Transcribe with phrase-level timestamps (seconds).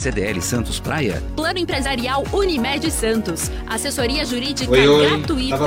[0.00, 1.20] CDL Santos Praia.
[1.34, 3.50] Plano Empresarial Unimed Santos.
[3.66, 5.06] Assessoria Jurídica oi, oi.
[5.08, 5.58] gratuita.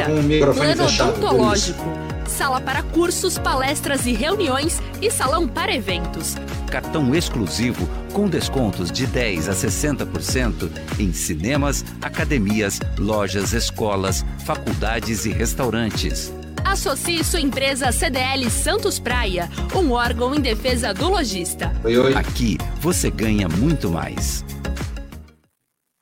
[0.54, 1.84] Plano odontológico.
[2.26, 6.38] Sala para cursos, palestras e reuniões e salão para eventos.
[6.72, 15.30] Cartão exclusivo com descontos de 10 a 60% em cinemas, academias, lojas, escolas, faculdades e
[15.34, 16.32] restaurantes.
[16.66, 21.72] Associe sua empresa CDL Santos Praia, um órgão em defesa do lojista.
[21.84, 22.14] Oi, oi.
[22.16, 24.46] Aqui você ganha muito mais.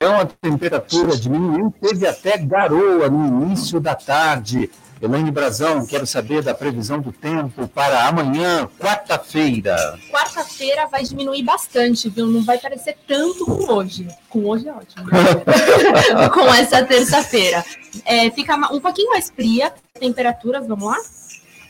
[0.02, 4.70] Então a temperatura diminuiu, teve até garoa no início da tarde.
[5.02, 9.98] Elaine Brazão, quero saber da previsão do tempo para amanhã, quarta-feira.
[10.12, 12.28] Quarta-feira vai diminuir bastante, viu?
[12.28, 14.08] Não vai parecer tanto com hoje.
[14.30, 15.08] Com hoje é ótimo.
[16.34, 17.64] com essa terça-feira.
[18.04, 19.74] É, fica um pouquinho mais fria.
[19.98, 20.98] Temperaturas, vamos lá?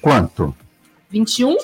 [0.01, 0.55] Quanto?
[1.11, 1.55] 21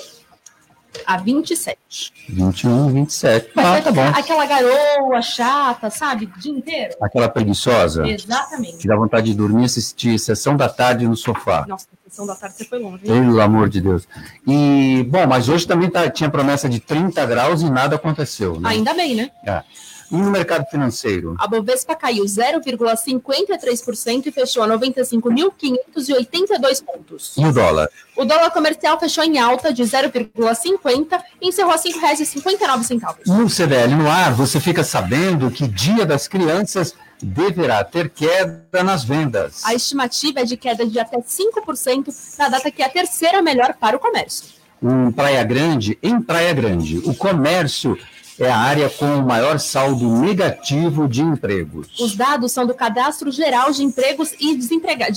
[1.06, 2.12] a 27.
[2.28, 3.50] 21, 27.
[3.54, 4.06] Mas ah, tá bom.
[4.06, 6.26] Aquela garoa chata, sabe?
[6.26, 6.94] O dia inteiro.
[7.00, 8.06] Aquela preguiçosa.
[8.06, 8.78] Exatamente.
[8.78, 11.64] Que dá vontade de dormir e assistir sessão da tarde no sofá.
[11.66, 13.04] Nossa, sessão da tarde você foi longe.
[13.04, 13.22] Hein?
[13.22, 14.06] Pelo amor de Deus.
[14.46, 18.60] E, bom, mas hoje também tá, tinha promessa de 30 graus e nada aconteceu.
[18.60, 18.70] Né?
[18.70, 19.30] Ainda bem, né?
[19.44, 19.62] É.
[20.10, 21.36] E no mercado financeiro?
[21.38, 27.34] A Bovespa caiu 0,53% e fechou a 95.582 pontos.
[27.36, 27.90] E o dólar?
[28.16, 33.26] O dólar comercial fechou em alta de 0,50 e encerrou a R$ 5,59.
[33.26, 39.04] No CDL no ar, você fica sabendo que Dia das Crianças deverá ter queda nas
[39.04, 39.62] vendas.
[39.64, 43.74] A estimativa é de queda de até 5% na data que é a terceira melhor
[43.80, 44.56] para o comércio.
[44.82, 47.98] Em Praia Grande, em Praia Grande, o comércio
[48.38, 51.88] é a área com o maior saldo negativo de empregos.
[51.98, 54.74] Os dados são do Cadastro Geral de Empregos e de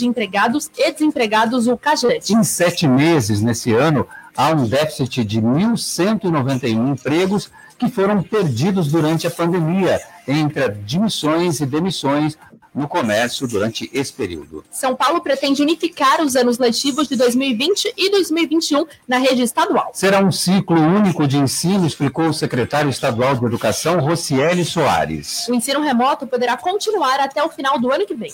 [0.07, 2.33] Empregados e Desempregados, o CAGED.
[2.33, 9.25] Em sete meses nesse ano, há um déficit de 1.191 empregos que foram perdidos durante
[9.27, 12.37] a pandemia, entre admissões e demissões
[12.73, 14.63] no comércio durante esse período.
[14.71, 19.91] São Paulo pretende unificar os anos letivos de 2020 e 2021 na rede estadual.
[19.93, 25.47] Será um ciclo único de ensino, explicou o secretário estadual de Educação, Rocieli Soares.
[25.49, 28.31] O ensino remoto poderá continuar até o final do ano que vem.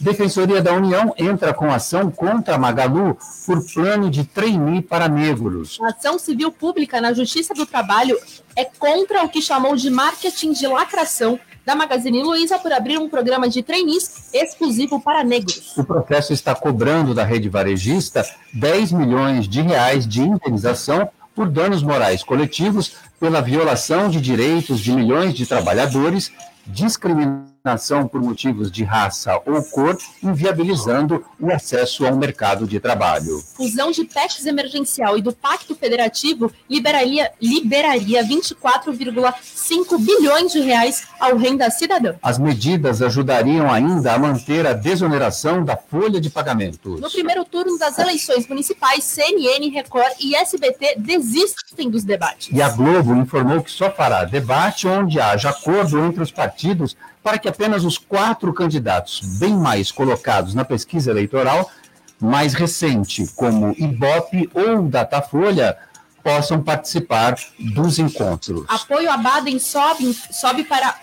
[0.00, 5.78] Defensoria da União entra com ação contra a Magalu por plano de trainee para negros.
[5.82, 8.18] A ação civil pública na Justiça do Trabalho
[8.56, 11.38] é contra o que chamou de marketing de lacração
[11.70, 15.76] da Magazine Luiza por abrir um programa de trainees exclusivo para negros.
[15.76, 21.80] O processo está cobrando da rede varejista 10 milhões de reais de indenização por danos
[21.80, 26.32] morais coletivos pela violação de direitos de milhões de trabalhadores,
[26.66, 33.38] discriminação discriminação por motivos de raça ou cor, inviabilizando o acesso ao mercado de trabalho.
[33.54, 41.36] Fusão de PECs emergencial e do Pacto Federativo liberaria, liberaria 24,5 bilhões de reais ao
[41.36, 42.14] renda cidadã.
[42.22, 47.00] As medidas ajudariam ainda a manter a desoneração da folha de pagamentos.
[47.00, 52.48] No primeiro turno das eleições municipais, CNN, Record e SBT desistem dos debates.
[52.52, 57.38] E a Globo informou que só fará debate onde haja acordo entre os partidos para
[57.38, 61.70] que apenas os quatro candidatos bem mais colocados na pesquisa eleitoral
[62.20, 65.76] mais recente, como Ibope ou Datafolha,
[66.22, 68.64] possam participar dos encontros.
[68.68, 70.94] Apoio a Baden sobe, sobe para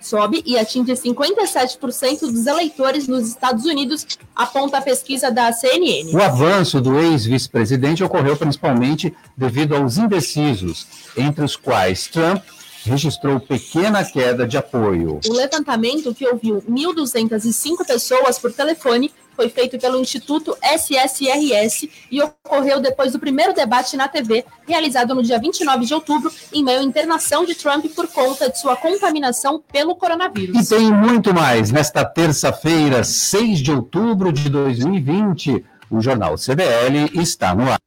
[0.00, 6.14] sobe e atinge 57% dos eleitores nos Estados Unidos, aponta a pesquisa da CNN.
[6.14, 10.86] O avanço do ex-vice-presidente ocorreu principalmente devido aos indecisos,
[11.16, 12.42] entre os quais Trump
[12.88, 15.20] registrou pequena queda de apoio.
[15.28, 22.80] O levantamento, que ouviu 1.205 pessoas por telefone, foi feito pelo Instituto SSRS e ocorreu
[22.80, 26.82] depois do primeiro debate na TV, realizado no dia 29 de outubro, em meio à
[26.82, 30.68] internação de Trump por conta de sua contaminação pelo coronavírus.
[30.68, 31.70] E tem muito mais.
[31.70, 37.78] Nesta terça-feira, 6 de outubro de 2020, o Jornal CDL está no ar.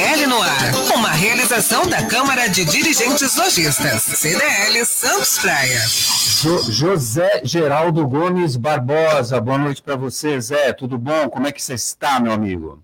[0.00, 0.96] CDL no ar.
[0.96, 4.02] Uma realização da Câmara de Dirigentes Lojistas.
[4.02, 5.78] CDL Santos Praia.
[6.40, 9.38] Jo José Geraldo Gomes Barbosa.
[9.42, 10.72] Boa noite para você, Zé.
[10.72, 11.28] Tudo bom?
[11.28, 12.82] Como é que você está, meu amigo?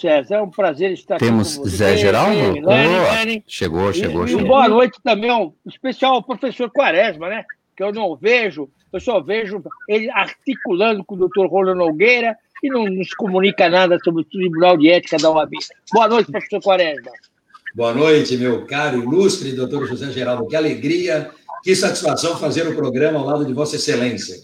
[0.00, 1.56] César, é um prazer estar Temos aqui.
[1.56, 2.38] Temos Zé Geraldo?
[2.64, 4.44] Oh, chegou, chegou, e, chegou.
[4.44, 7.44] E boa noite também ao especial ao professor Quaresma, né?
[7.76, 12.68] Que eu não vejo, eu só vejo ele articulando com o doutor Rolando Nogueira e
[12.68, 15.52] não nos comunica nada sobre o Tribunal de Ética da OAB.
[15.92, 17.10] Boa noite, professor Quaresma.
[17.74, 20.46] Boa noite, meu caro ilustre doutor José Geraldo.
[20.46, 21.30] Que alegria,
[21.62, 24.36] que satisfação fazer o programa ao lado de Vossa Excelência.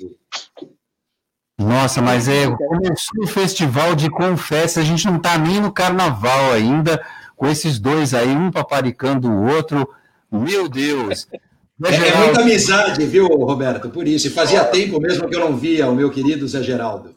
[1.58, 6.52] Nossa, mas é começou o festival de confessa, a gente não está nem no carnaval
[6.52, 7.04] ainda.
[7.36, 9.88] com esses dois aí, um paparicando o outro.
[10.30, 11.26] Meu Deus!
[11.84, 13.90] É, é, muita amizade, viu, Roberto?
[13.90, 14.28] Por isso.
[14.28, 17.16] E fazia tempo mesmo que eu não via o meu querido Zé Geraldo.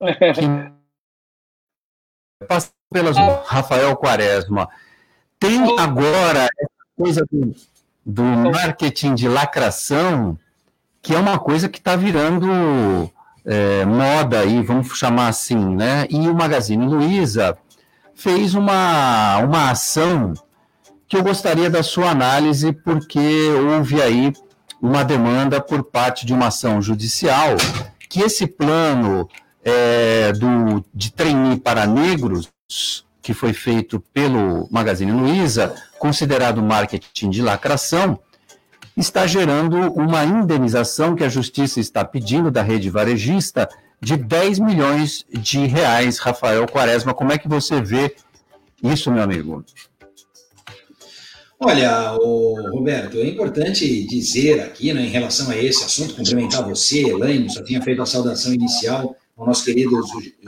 [2.48, 4.68] Passa pelas Rafael Quaresma.
[5.38, 7.54] Tem agora essa coisa do,
[8.04, 10.38] do marketing de lacração,
[11.02, 12.48] que é uma coisa que está virando
[13.44, 16.06] é, moda aí, vamos chamar assim, né?
[16.10, 17.56] E o Magazine Luiza
[18.14, 20.34] fez uma, uma ação
[21.06, 23.18] que eu gostaria da sua análise, porque
[23.74, 24.32] houve aí
[24.80, 27.56] uma demanda por parte de uma ação judicial
[28.08, 29.28] que esse plano
[29.64, 32.48] é, do, de trainee para negros,
[33.20, 38.18] que foi feito pelo Magazine Luiza, considerado marketing de lacração,
[38.96, 43.68] está gerando uma indenização que a justiça está pedindo da rede varejista
[44.00, 46.18] de 10 milhões de reais.
[46.18, 48.14] Rafael Quaresma, como é que você vê
[48.82, 49.64] isso, meu amigo?
[51.60, 52.16] Olha,
[52.70, 57.62] Roberto, é importante dizer aqui, né, em relação a esse assunto, cumprimentar você, Elaine, só
[57.64, 59.96] tinha feito a saudação inicial ao nosso querido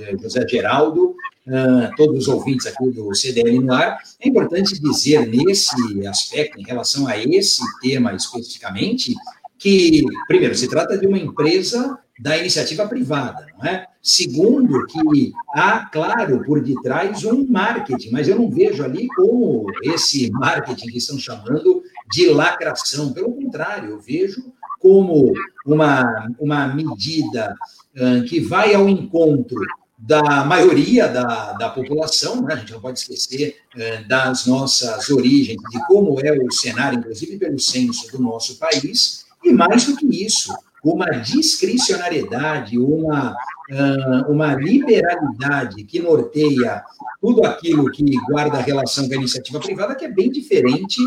[0.00, 1.14] eh, José Geraldo,
[1.46, 3.98] uh, todos os ouvintes aqui do CDL no ar.
[4.20, 9.14] É importante dizer nesse aspecto, em relação a esse tema especificamente,
[9.56, 13.86] que, primeiro, se trata de uma empresa da iniciativa privada, não é?
[14.02, 20.30] Segundo, que há, claro, por detrás um marketing, mas eu não vejo ali como esse
[20.30, 23.12] marketing que estão chamando de lacração.
[23.12, 25.32] Pelo contrário, eu vejo como
[25.64, 27.54] uma, uma medida
[28.28, 29.60] que vai ao encontro
[29.98, 32.54] da maioria da, da população, né?
[32.54, 33.56] a gente não pode esquecer
[34.08, 39.52] das nossas origens, de como é o cenário, inclusive pelo censo do nosso país, e
[39.52, 43.34] mais do que isso, uma discricionariedade, uma,
[44.28, 46.82] uma liberalidade que norteia
[47.20, 50.98] tudo aquilo que guarda relação com a iniciativa privada, que é bem diferente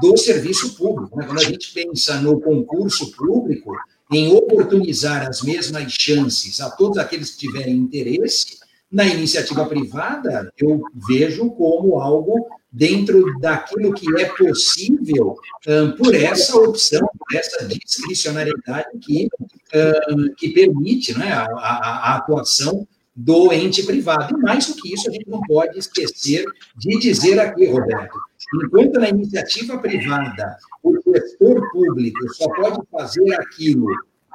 [0.00, 1.16] do serviço público.
[1.16, 1.26] Né?
[1.26, 3.72] Quando a gente pensa no concurso público,
[4.10, 8.58] em oportunizar as mesmas chances a todos aqueles que tiverem interesse,
[8.90, 15.36] na iniciativa privada, eu vejo como algo dentro daquilo que é possível
[15.66, 19.28] um, por essa opção, por essa discricionariedade que,
[20.10, 24.34] um, que permite né, a, a, a, atuação do ente privado.
[24.36, 26.44] E mais do que isso, a gente não pode esquecer
[26.76, 28.18] de dizer aqui, Roberto,
[28.54, 33.86] enquanto na iniciativa privada o gestor público só pode fazer aquilo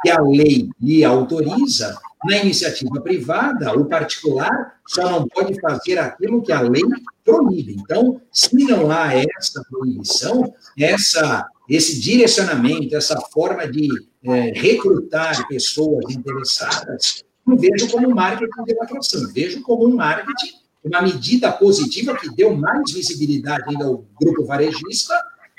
[0.03, 6.41] que a lei lhe autoriza, na iniciativa privada, o particular só não pode fazer aquilo
[6.41, 6.83] que a lei
[7.23, 7.75] proíbe.
[7.79, 13.89] Então, se não há essa proibição, essa, esse direcionamento, essa forma de
[14.23, 21.01] é, recrutar pessoas interessadas, não vejo como marketing de lacração, vejo como um marketing, uma
[21.01, 25.13] medida positiva que deu mais visibilidade ainda ao grupo varejista,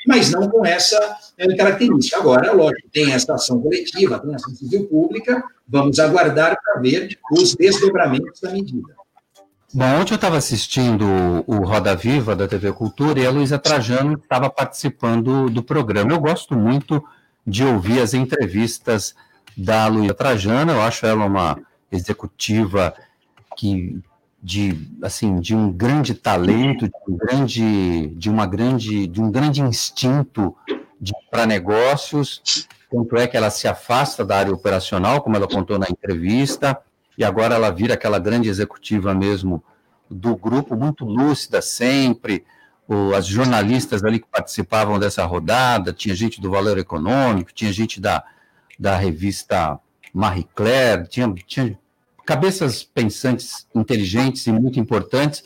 [0.07, 2.19] mas não com essa é, característica.
[2.19, 7.55] Agora, lógico, tem essa ação coletiva, tem ação civil pública, vamos aguardar para ver os
[7.55, 8.95] desdobramentos da medida.
[9.73, 11.05] Bom, ontem eu estava assistindo
[11.47, 16.13] o Roda Viva da TV Cultura e a Luísa Trajano estava participando do programa.
[16.13, 17.03] Eu gosto muito
[17.45, 19.15] de ouvir as entrevistas
[19.57, 21.59] da Luísa Trajano, eu acho ela uma
[21.91, 22.95] executiva
[23.57, 24.01] que
[24.45, 29.63] de assim de um grande talento, de um grande de uma grande de um grande
[29.63, 30.55] instinto
[31.31, 35.87] para negócios, tanto é que ela se afasta da área operacional, como ela contou na
[35.89, 36.79] entrevista,
[37.17, 39.65] e agora ela vira aquela grande executiva mesmo
[40.11, 42.45] do grupo, muito lúcida sempre,
[42.87, 47.99] o, as jornalistas ali que participavam dessa rodada, tinha gente do Valor Econômico, tinha gente
[47.99, 48.23] da,
[48.79, 49.79] da revista
[50.13, 51.79] Marie Claire, tinha, tinha
[52.25, 55.45] cabeças pensantes, inteligentes e muito importantes.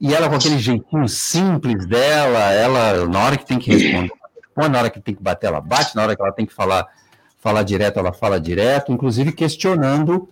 [0.00, 4.10] E ela, com aquele jeitinho simples dela, ela, na hora que tem que responder,
[4.56, 6.86] na hora que tem que bater, ela bate, na hora que ela tem que falar,
[7.38, 10.28] falar direto, ela fala direto, inclusive questionando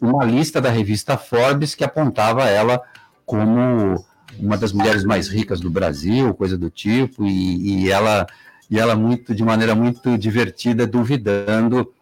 [0.00, 2.82] uma lista da revista Forbes que apontava ela
[3.24, 4.04] como
[4.38, 8.26] uma das mulheres mais ricas do Brasil, coisa do tipo, e, e ela
[8.68, 11.92] e ela muito de maneira muito divertida duvidando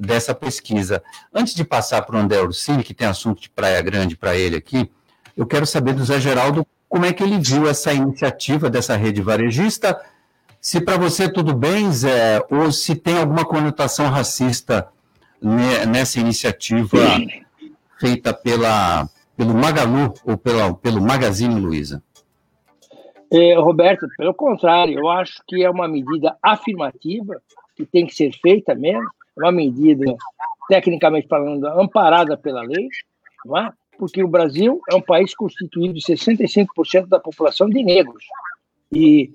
[0.00, 1.02] dessa pesquisa.
[1.32, 4.56] Antes de passar para o André Ursini, que tem assunto de Praia Grande para ele
[4.56, 4.90] aqui,
[5.36, 9.22] eu quero saber do Zé Geraldo como é que ele viu essa iniciativa dessa rede
[9.22, 10.00] varejista,
[10.60, 14.88] se para você tudo bem, Zé, ou se tem alguma conotação racista
[15.88, 16.98] nessa iniciativa
[17.98, 22.02] feita pela, pelo Magalu ou pela, pelo Magazine Luiza.
[23.32, 27.40] É, Roberto, pelo contrário, eu acho que é uma medida afirmativa
[27.76, 30.04] que tem que ser feita mesmo, uma medida,
[30.68, 32.88] tecnicamente falando, amparada pela lei,
[33.44, 33.72] não é?
[34.00, 38.24] porque o Brasil é um país constituído de 65% da população de negros.
[38.90, 39.30] E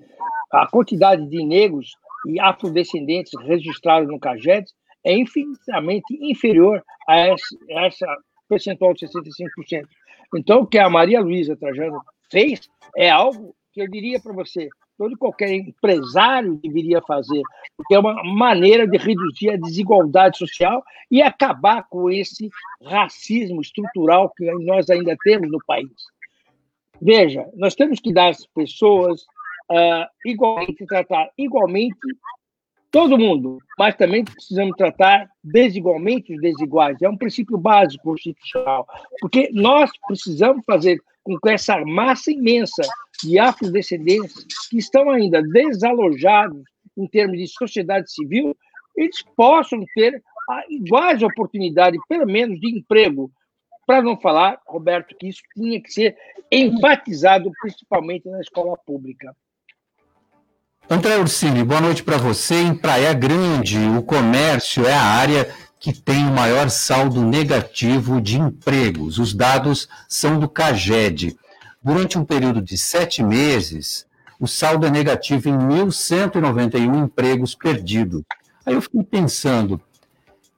[0.52, 1.96] a quantidade de negros
[2.28, 4.66] e afrodescendentes registrados no CAGED
[5.04, 8.08] é infinitamente inferior a esse, a essa
[8.50, 9.86] percentual de 65%.
[10.36, 14.68] Então, o que a Maria Luísa Trajano fez é algo que eu diria para você,
[14.98, 17.42] todo qualquer empresário deveria fazer,
[17.76, 22.50] porque é uma maneira de reduzir a desigualdade social e acabar com esse
[22.84, 25.92] racismo estrutural que nós ainda temos no país.
[27.02, 29.22] Veja, nós temos que dar às pessoas
[29.70, 31.98] uh, igualmente, tratar igualmente
[32.90, 37.02] todo mundo, mas também precisamos tratar desigualmente os desiguais.
[37.02, 38.88] É um princípio básico constitucional,
[39.20, 42.84] porque nós precisamos fazer com essa massa imensa
[43.24, 46.62] de afrodescendentes que estão ainda desalojados
[46.96, 48.56] em termos de sociedade civil,
[48.96, 50.22] eles possam ter
[50.70, 53.32] iguais oportunidades, pelo menos de emprego.
[53.86, 56.18] Para não falar, Roberto, que isso tinha que ser
[56.52, 59.36] enfatizado principalmente na escola pública.
[60.90, 62.62] André Ursini, boa noite para você.
[62.62, 65.52] Em Praia Grande, o comércio é a área
[65.86, 69.20] que tem o maior saldo negativo de empregos.
[69.20, 71.38] Os dados são do CAGED.
[71.80, 74.04] Durante um período de sete meses,
[74.40, 78.24] o saldo é negativo em 1.191 empregos perdidos.
[78.66, 79.80] Aí eu fiquei pensando,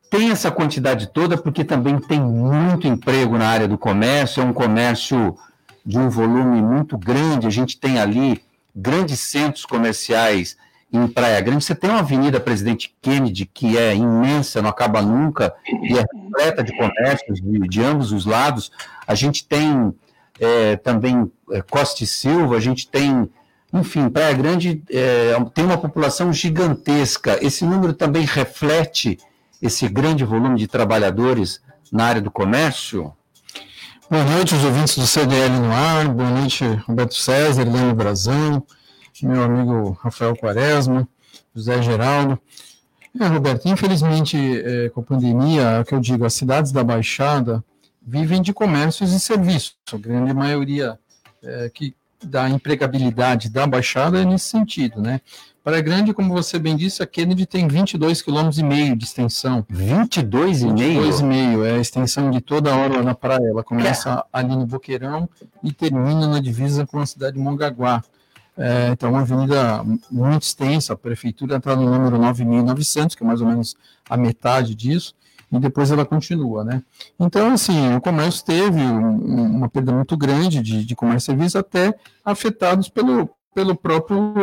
[0.09, 4.53] tem essa quantidade toda porque também tem muito emprego na área do comércio, é um
[4.53, 5.37] comércio
[5.85, 8.41] de um volume muito grande, a gente tem ali
[8.73, 10.55] grandes centros comerciais
[10.91, 15.53] em Praia Grande, você tem uma Avenida Presidente Kennedy que é imensa, não acaba nunca,
[15.67, 18.71] e é repleta de comércios de, de ambos os lados.
[19.05, 19.93] A gente tem
[20.39, 23.29] é, também é, Costa e Silva, a gente tem,
[23.73, 27.37] enfim, Praia Grande é, tem uma população gigantesca.
[27.43, 29.19] Esse número também reflete
[29.61, 33.11] esse grande volume de trabalhadores na área do comércio?
[34.09, 36.07] Boa noite, os ouvintes do CDL no ar.
[36.07, 38.63] Boa noite, Roberto César, Helene Brazão
[39.25, 41.07] meu amigo Rafael Quaresma,
[41.55, 42.39] José Geraldo.
[43.19, 46.83] É, Roberto, infelizmente, é, com a pandemia, é o que eu digo, as cidades da
[46.83, 47.63] Baixada
[48.01, 49.75] vivem de comércios e serviços.
[49.91, 50.99] A grande maioria
[51.43, 55.21] é, que da empregabilidade da Baixada é nesse sentido, né?
[55.63, 59.65] Para Grande, como você bem disse, a Kennedy tem 22,5 km de extensão.
[59.69, 60.75] 22,5?
[60.77, 63.49] 22,5 é a extensão de toda a orla na praia.
[63.49, 65.29] Ela começa ali no Boqueirão
[65.61, 68.01] e termina na divisa com a cidade de Mongaguá.
[68.57, 73.39] É, então, uma avenida muito extensa, a prefeitura está no número 9.900, que é mais
[73.39, 73.75] ou menos
[74.09, 75.13] a metade disso,
[75.51, 76.83] e depois ela continua, né?
[77.19, 81.57] Então, assim, o comércio teve um, uma perda muito grande de, de comércio e serviço,
[81.57, 81.93] até
[82.25, 84.33] afetados pelo, pelo próprio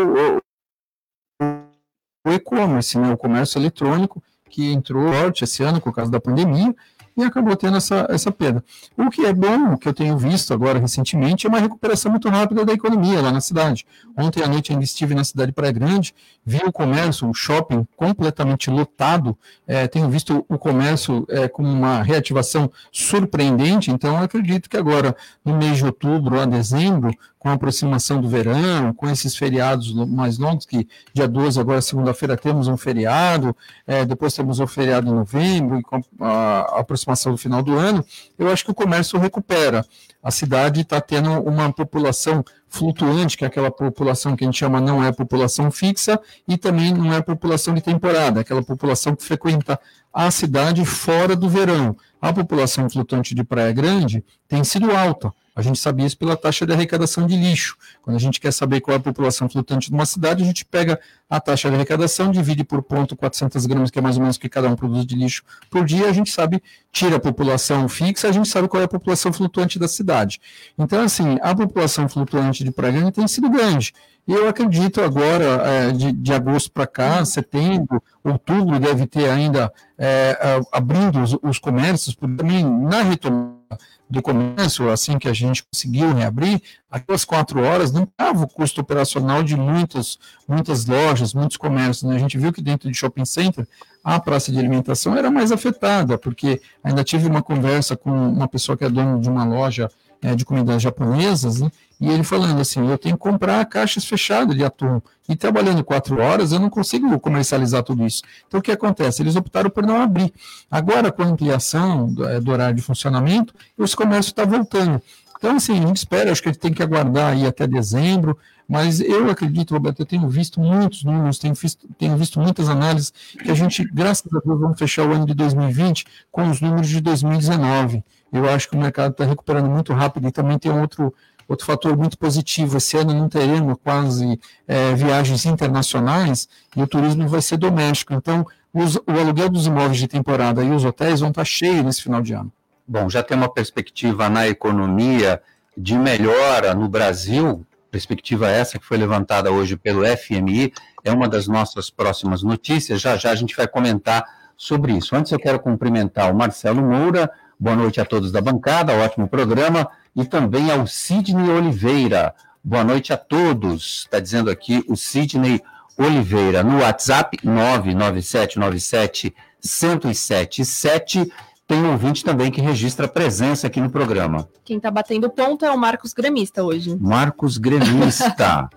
[2.26, 3.12] e-commerce, né?
[3.12, 6.74] o comércio eletrônico, que entrou forte esse ano por causa da pandemia,
[7.16, 8.64] e acabou tendo essa, essa perda.
[8.96, 12.28] O que é bom, o que eu tenho visto agora recentemente, é uma recuperação muito
[12.28, 13.86] rápida da economia lá na cidade.
[14.16, 17.86] Ontem à noite ainda estive na cidade de Praia Grande, vi o comércio, o shopping
[17.96, 24.76] completamente lotado, é, tenho visto o comércio é, com uma reativação surpreendente, então acredito que
[24.76, 27.14] agora, no mês de outubro a dezembro,
[27.44, 32.38] com a aproximação do verão, com esses feriados mais longos, que dia 12, agora segunda-feira,
[32.38, 33.54] temos um feriado,
[33.86, 38.02] é, depois temos o um feriado em novembro, com a aproximação do final do ano,
[38.38, 39.84] eu acho que o comércio recupera.
[40.22, 44.80] A cidade está tendo uma população flutuante, que é aquela população que a gente chama
[44.80, 49.78] não é população fixa, e também não é população de temporada, aquela população que frequenta
[50.10, 51.94] a cidade fora do verão.
[52.22, 55.30] A população flutuante de Praia Grande tem sido alta.
[55.54, 57.76] A gente sabia isso pela taxa de arrecadação de lixo.
[58.02, 60.64] Quando a gente quer saber qual é a população flutante de uma cidade, a gente
[60.64, 60.98] pega
[61.30, 64.40] a taxa de arrecadação, divide por ponto 400 gramas, que é mais ou menos o
[64.40, 68.28] que cada um produz de lixo por dia, a gente sabe, tira a população fixa,
[68.28, 70.40] a gente sabe qual é a população flutuante da cidade.
[70.76, 73.94] Então, assim, a população flutuante de Praia tem sido grande.
[74.26, 79.72] E eu acredito agora, é, de, de agosto para cá, setembro, outubro, deve ter ainda
[79.98, 83.63] é, abrindo os, os comércios, também na retomada
[84.08, 88.80] do comércio, assim que a gente conseguiu reabrir, aquelas quatro horas não estava o custo
[88.80, 92.02] operacional de muitas, muitas lojas, muitos comércios.
[92.02, 92.16] Né?
[92.16, 93.66] A gente viu que dentro de shopping center
[94.02, 98.76] a praça de alimentação era mais afetada, porque ainda tive uma conversa com uma pessoa
[98.76, 99.90] que é dona de uma loja
[100.24, 101.70] é, de comidas japonesas, né?
[102.00, 106.18] e ele falando assim, eu tenho que comprar caixas fechadas de atum, e trabalhando quatro
[106.18, 108.22] horas eu não consigo comercializar tudo isso.
[108.48, 109.22] Então o que acontece?
[109.22, 110.32] Eles optaram por não abrir.
[110.70, 115.00] Agora, com a ampliação do, é, do horário de funcionamento, esse comércio está voltando.
[115.36, 118.38] Então, assim, a gente espera, acho que a gente tem que aguardar aí até dezembro,
[118.68, 123.12] mas eu acredito, Roberto, eu tenho visto muitos números, tenho visto, tenho visto muitas análises,
[123.42, 126.88] que a gente, graças a Deus, vamos fechar o ano de 2020 com os números
[126.88, 128.02] de 2019.
[128.32, 131.14] Eu acho que o mercado está recuperando muito rápido e também tem outro,
[131.46, 132.78] outro fator muito positivo.
[132.78, 138.14] Esse ano não teremos quase é, viagens internacionais e o turismo vai ser doméstico.
[138.14, 142.02] Então, os, o aluguel dos imóveis de temporada e os hotéis vão estar cheios nesse
[142.02, 142.50] final de ano.
[142.86, 145.40] Bom, já tem uma perspectiva na economia
[145.76, 147.64] de melhora no Brasil,
[147.94, 150.72] perspectiva essa que foi levantada hoje pelo FMI,
[151.04, 153.00] é uma das nossas próximas notícias.
[153.00, 154.24] Já já a gente vai comentar
[154.56, 155.14] sobre isso.
[155.14, 159.88] Antes eu quero cumprimentar o Marcelo Moura, boa noite a todos da bancada, ótimo programa,
[160.16, 162.34] e também ao Sidney Oliveira.
[162.64, 164.00] Boa noite a todos.
[164.00, 165.62] Está dizendo aqui o Sidney
[165.96, 169.32] Oliveira no WhatsApp 99797
[169.62, 171.32] 1077.
[171.66, 174.48] Tem um ouvinte também que registra presença aqui no programa.
[174.64, 176.96] Quem está batendo ponto é o Marcos Gremista hoje.
[177.00, 178.68] Marcos Gremista,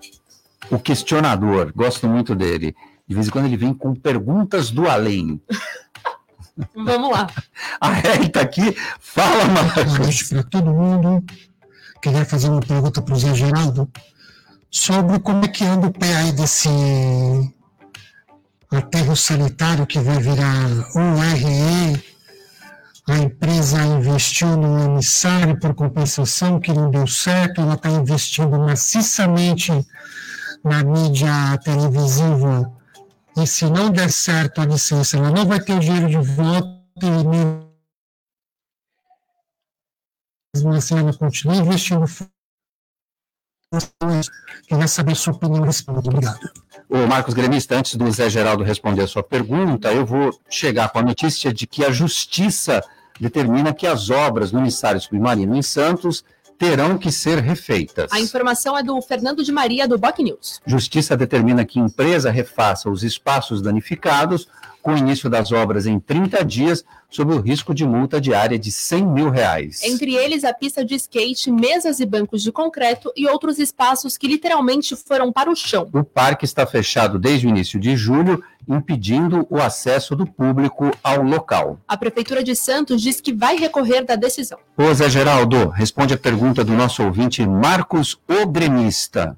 [0.70, 2.74] o questionador, gosto muito dele.
[3.06, 5.40] De vez em quando ele vem com perguntas do além.
[6.74, 7.28] Vamos lá.
[7.80, 8.74] A Eri está aqui.
[8.98, 9.84] Fala, Marcos.
[9.84, 11.24] Boa noite para todo mundo.
[12.02, 13.88] Queria fazer uma pergunta para o Zé Geraldo
[14.70, 16.68] sobre como é que anda o pé aí desse
[18.70, 22.17] aterro sanitário que vai virar URE.
[23.08, 29.72] A empresa investiu no emissário por compensação, que não deu certo, ela está investindo maciçamente
[30.62, 32.70] na mídia televisiva.
[33.34, 36.68] E se não der certo a licença, ela não vai ter o dinheiro de volta
[37.02, 37.24] e
[40.54, 42.04] mesmo assim ela continua investindo
[44.66, 46.08] Queria saber sua opinião a respeito.
[46.08, 46.40] Obrigado.
[46.88, 50.98] O Marcos Gremista, antes do Zé Geraldo responder a sua pergunta, eu vou chegar com
[50.98, 52.82] a notícia de que a Justiça
[53.20, 56.24] determina que as obras do emissário submarino em Santos
[56.58, 58.12] terão que ser refeitas.
[58.12, 60.60] A informação é do Fernando de Maria, do Boc News.
[60.66, 64.48] Justiça determina que empresa refaça os espaços danificados
[64.88, 68.72] com o início das obras em 30 dias, sob o risco de multa diária de
[68.72, 69.82] 100 mil reais.
[69.84, 74.26] Entre eles, a pista de skate, mesas e bancos de concreto e outros espaços que
[74.26, 75.90] literalmente foram para o chão.
[75.92, 81.22] O parque está fechado desde o início de julho, impedindo o acesso do público ao
[81.22, 81.78] local.
[81.86, 84.58] A Prefeitura de Santos diz que vai recorrer da decisão.
[84.74, 89.36] Ô Zé Geraldo, responde a pergunta do nosso ouvinte Marcos O Gremista.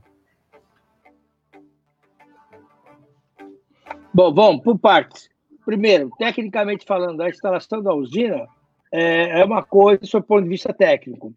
[4.15, 5.31] Bom, vamos por partes.
[5.65, 8.47] Primeiro, tecnicamente falando, a instalação da usina
[8.93, 11.33] é, é uma coisa sob o ponto de vista técnico.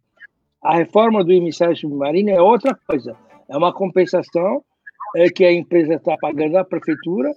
[0.64, 3.16] A reforma do emissário submarino é outra coisa.
[3.50, 4.64] É uma compensação
[5.16, 7.32] é, que a empresa está pagando à prefeitura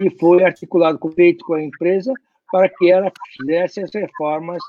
[0.00, 2.12] e foi articulado com feito com a empresa
[2.50, 4.62] para que ela fizesse as reformas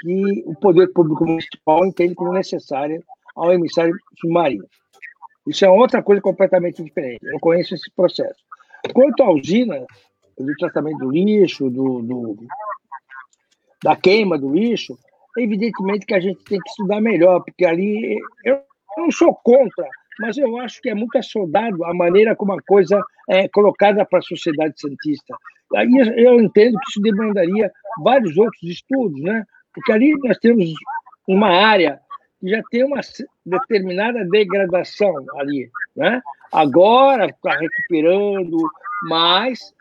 [0.00, 3.02] que o poder público municipal entende como necessárias
[3.34, 4.66] ao emissário submarino.
[5.46, 7.20] Isso é outra coisa completamente diferente.
[7.22, 8.44] Eu conheço esse processo.
[8.92, 9.86] Quanto à usina,
[10.38, 12.36] do tratamento do lixo, do, do,
[13.82, 14.98] da queima do lixo,
[15.36, 18.60] evidentemente que a gente tem que estudar melhor, porque ali eu
[18.96, 19.86] não sou contra,
[20.18, 24.18] mas eu acho que é muito assodado a maneira como a coisa é colocada para
[24.18, 25.36] a sociedade cientista.
[25.74, 27.70] Aí eu entendo que isso demandaria
[28.02, 29.44] vários outros estudos, né?
[29.74, 30.72] Porque ali nós temos
[31.28, 32.00] uma área
[32.40, 33.00] que já tem uma
[33.44, 36.22] determinada degradação ali, né?
[36.52, 38.56] Agora está recuperando,
[39.08, 39.74] mas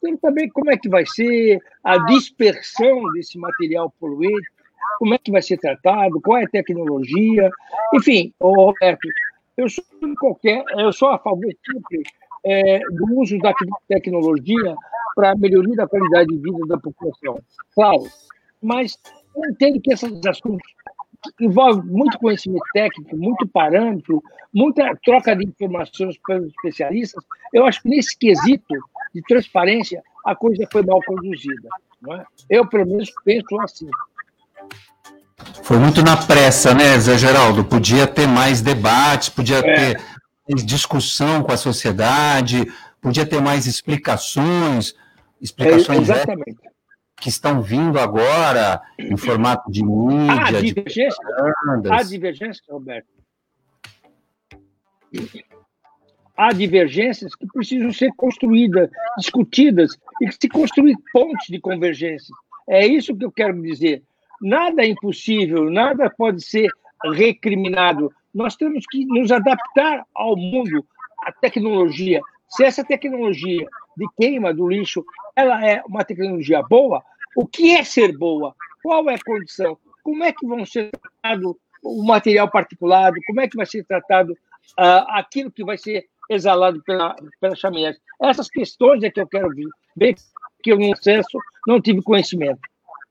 [0.00, 4.48] temos também como é que vai ser a dispersão desse material poluente,
[4.98, 7.50] como é que vai ser tratado, qual é a tecnologia.
[7.94, 9.08] Enfim, Roberto,
[9.56, 9.84] eu sou
[10.18, 12.02] qualquer, eu sou a favor sempre
[12.44, 13.52] é, do uso da
[13.88, 14.74] tecnologia
[15.14, 17.40] para a melhoria da qualidade de vida da população.
[17.74, 18.04] Claro,
[18.62, 18.98] mas
[19.36, 20.70] eu entendo que esses assuntos
[21.40, 27.22] envolvem muito conhecimento técnico, muito parâmetro, muita troca de informações pelos especialistas.
[27.52, 28.74] Eu acho que nesse quesito
[29.14, 31.68] de transparência, a coisa foi mal conduzida.
[32.10, 32.24] É?
[32.58, 33.88] Eu, pelo menos, penso assim.
[35.62, 37.64] Foi muito na pressa, né, Zé Geraldo?
[37.64, 39.62] Podia ter mais debates, podia é.
[39.62, 40.02] ter
[40.48, 42.70] mais discussão com a sociedade,
[43.00, 44.94] podia ter mais explicações,
[45.40, 46.24] explicações é,
[47.16, 50.32] que estão vindo agora em formato de mídia.
[50.32, 51.24] Há divergência,
[51.82, 53.20] de há divergência Roberto
[56.40, 62.34] há divergências que precisam ser construídas, discutidas e que se construir pontes de convergência.
[62.66, 64.02] É isso que eu quero dizer.
[64.40, 66.70] Nada é impossível, nada pode ser
[67.12, 68.10] recriminado.
[68.32, 70.82] Nós temos que nos adaptar ao mundo,
[71.26, 72.22] à tecnologia.
[72.48, 75.04] Se essa tecnologia de queima do lixo
[75.36, 77.02] ela é uma tecnologia boa,
[77.36, 78.54] o que é ser boa?
[78.82, 79.76] Qual é a condição?
[80.02, 84.32] Como é que vão ser tratados o material particulado, como é que vai ser tratado
[84.32, 87.94] uh, aquilo que vai ser exalado pela, pela chaminé.
[88.22, 89.48] Essas questões é que eu quero
[89.96, 90.14] ver,
[90.62, 92.60] que eu no acesso não tive conhecimento.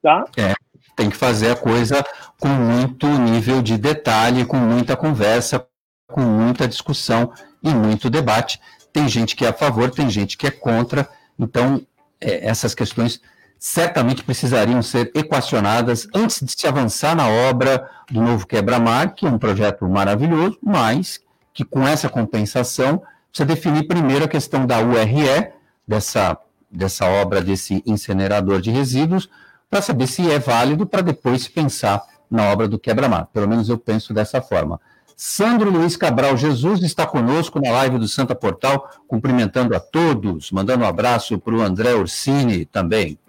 [0.01, 0.25] Tá?
[0.37, 0.53] É,
[0.95, 2.03] tem que fazer a coisa
[2.39, 5.65] com muito nível de detalhe, com muita conversa,
[6.07, 7.31] com muita discussão
[7.63, 8.59] e muito debate.
[8.91, 11.07] Tem gente que é a favor, tem gente que é contra.
[11.37, 11.85] Então,
[12.19, 13.21] é, essas questões
[13.57, 19.29] certamente precisariam ser equacionadas antes de se avançar na obra do novo Quebra-Mar, que é
[19.29, 21.19] um projeto maravilhoso, mas
[21.59, 25.51] que com essa compensação precisa definir primeiro a questão da URE,
[25.85, 26.37] dessa,
[26.71, 29.29] dessa obra, desse incinerador de resíduos,
[29.69, 33.27] para saber se é válido, para depois pensar na obra do quebra-mar.
[33.33, 34.79] Pelo menos eu penso dessa forma.
[35.17, 40.85] Sandro Luiz Cabral Jesus está conosco na live do Santa Portal, cumprimentando a todos, mandando
[40.85, 43.19] um abraço para o André Orsini também.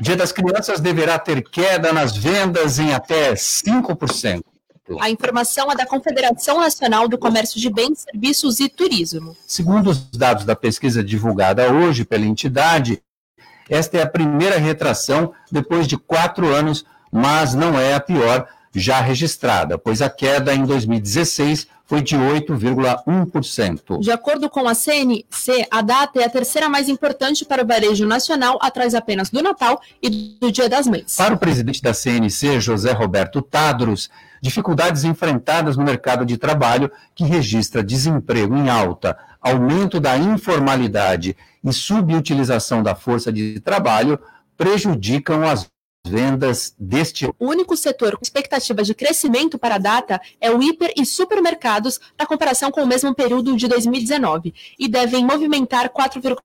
[0.00, 4.42] Dia das Crianças deverá ter queda nas vendas em até 5%.
[5.00, 9.34] A informação é da Confederação Nacional do Comércio de Bens, Serviços e Turismo.
[9.46, 13.02] Segundo os dados da pesquisa divulgada hoje pela entidade,
[13.68, 19.00] esta é a primeira retração depois de quatro anos, mas não é a pior já
[19.00, 24.00] registrada, pois a queda em 2016 foi de 8,1%.
[24.00, 28.06] De acordo com a CNC, a data é a terceira mais importante para o varejo
[28.06, 31.16] nacional, atrás apenas do Natal e do Dia das Mães.
[31.16, 34.10] Para o presidente da CNC, José Roberto Tadros,
[34.44, 41.72] dificuldades enfrentadas no mercado de trabalho, que registra desemprego em alta, aumento da informalidade e
[41.72, 44.20] subutilização da força de trabalho,
[44.54, 45.66] prejudicam as
[46.06, 47.24] vendas deste.
[47.38, 51.98] O único setor com expectativa de crescimento para a data é o hiper e supermercados,
[52.18, 56.36] na comparação com o mesmo período de 2019, e devem movimentar 4,4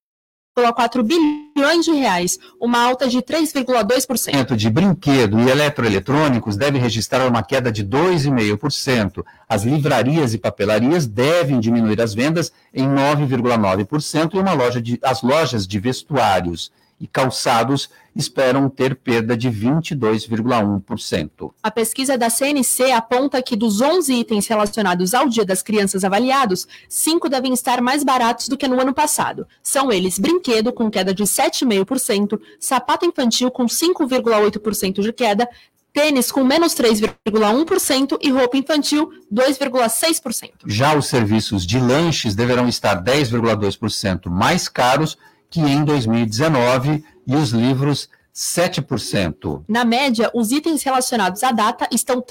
[1.04, 4.56] bilhões de reais, uma alta de 3,2%.
[4.56, 9.26] de brinquedo e eletroeletrônicos deve registrar uma queda de 2,5%.
[9.48, 15.22] As livrarias e papelarias devem diminuir as vendas em 9,9% e uma loja de, as
[15.22, 21.52] lojas de vestuários e calçados esperam ter perda de 22,1%.
[21.64, 26.68] A pesquisa da CNC aponta que dos 11 itens relacionados ao Dia das Crianças avaliados,
[26.90, 29.48] cinco devem estar mais baratos do que no ano passado.
[29.64, 35.48] São eles brinquedo com queda de 7,5%, sapato infantil com 5,8% de queda,
[35.94, 40.52] tênis com menos 3,1% e roupa infantil 2,6%.
[40.66, 45.18] Já os serviços de lanches deverão estar 10,2% mais caros
[45.50, 49.64] que em 2019 e os livros 7%.
[49.68, 52.24] Na média, os itens relacionados à data estão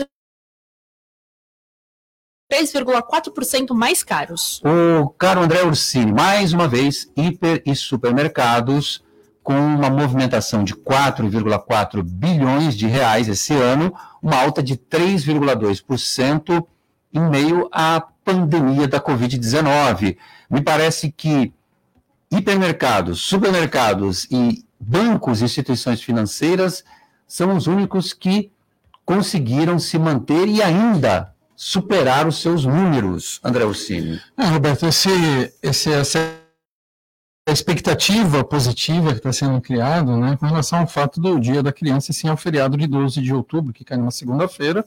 [2.51, 4.63] 3,4% mais caros.
[4.65, 9.05] O caro André Ursini, mais uma vez, hiper e supermercados
[9.43, 16.67] com uma movimentação de 4,4 bilhões de reais esse ano, uma alta de 3,2%
[17.15, 20.17] em meio à pandemia da Covid-19.
[20.51, 21.53] Me parece que
[22.31, 26.85] hipermercados, supermercados e bancos e instituições financeiras
[27.27, 28.51] são os únicos que
[29.05, 34.21] conseguiram se manter e ainda superar os seus números, André Ursini.
[34.37, 35.09] É, Roberto, esse,
[35.63, 36.19] esse, essa
[37.49, 42.13] expectativa positiva que está sendo criada né, com relação ao fato do Dia da Criança,
[42.13, 44.85] sim, ao feriado de 12 de outubro, que cai numa segunda-feira,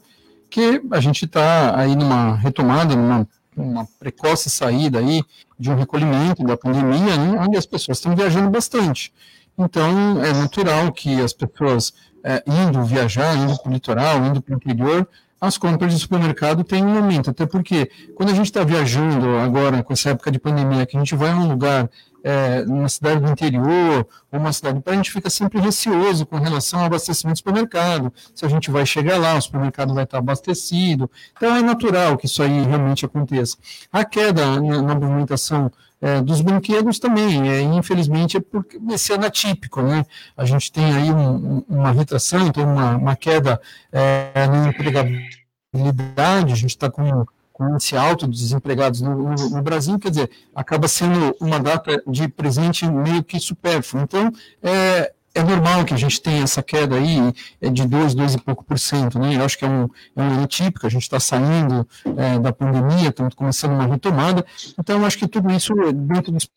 [0.48, 3.26] que a gente está aí numa retomada, numa
[3.56, 5.22] uma precoce saída aí
[5.58, 9.12] de um recolhimento da pandemia, né, onde as pessoas estão viajando bastante.
[9.56, 11.92] Então, é natural que as pessoas
[12.24, 15.06] é, indo viajar, indo para o litoral, indo para o interior,
[15.40, 17.30] as compras de supermercado têm um aumento.
[17.30, 21.00] Até porque, quando a gente está viajando agora, com essa época de pandemia, que a
[21.00, 21.90] gente vai a um lugar
[22.22, 26.80] é, numa cidade do interior, ou uma cidade a gente fica sempre receoso com relação
[26.80, 28.12] ao abastecimento do supermercado.
[28.34, 31.10] Se a gente vai chegar lá, o supermercado vai estar abastecido.
[31.36, 33.56] Então é natural que isso aí realmente aconteça.
[33.92, 39.24] A queda na, na movimentação é, dos brinquedos também, é, infelizmente, é porque esse ano
[39.24, 40.04] é típico, né?
[40.36, 43.60] A gente tem aí um, uma retração, tem uma, uma queda
[43.92, 49.62] é, na empregabilidade, a gente está com com índice alto de desempregados no, no, no,
[49.62, 54.02] Brasil, quer dizer, acaba sendo uma data de presente meio que supérfluo.
[54.02, 58.34] Então, é, é normal que a gente tenha essa queda aí é de 2, 2
[58.34, 59.36] e pouco por cento, né?
[59.36, 61.86] Eu acho que é um, é um típico, a gente está saindo
[62.16, 64.44] é, da pandemia, estamos começando uma retomada,
[64.78, 66.48] então acho que tudo isso dentro dos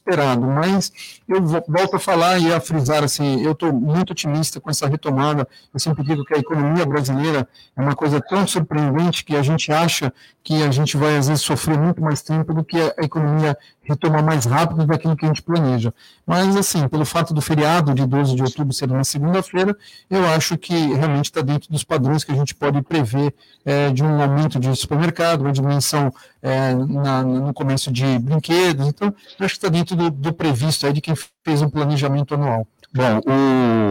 [0.00, 0.92] esperado, mas
[1.28, 5.46] eu volto a falar e a frisar assim, eu estou muito otimista com essa retomada.
[5.72, 9.70] Eu sempre digo que a economia brasileira é uma coisa tão surpreendente que a gente
[9.70, 13.56] acha que a gente vai às vezes sofrer muito mais tempo do que a economia
[13.90, 15.92] retomar mais rápido daquilo que a gente planeja.
[16.26, 19.76] Mas, assim, pelo fato do feriado de 12 de outubro ser uma segunda-feira,
[20.08, 24.02] eu acho que realmente está dentro dos padrões que a gente pode prever é, de
[24.02, 28.88] um aumento de supermercado, uma dimensão é, na, no comércio de brinquedos.
[28.88, 32.66] Então, acho que está dentro do, do previsto aí de quem fez um planejamento anual.
[32.92, 33.20] Bom,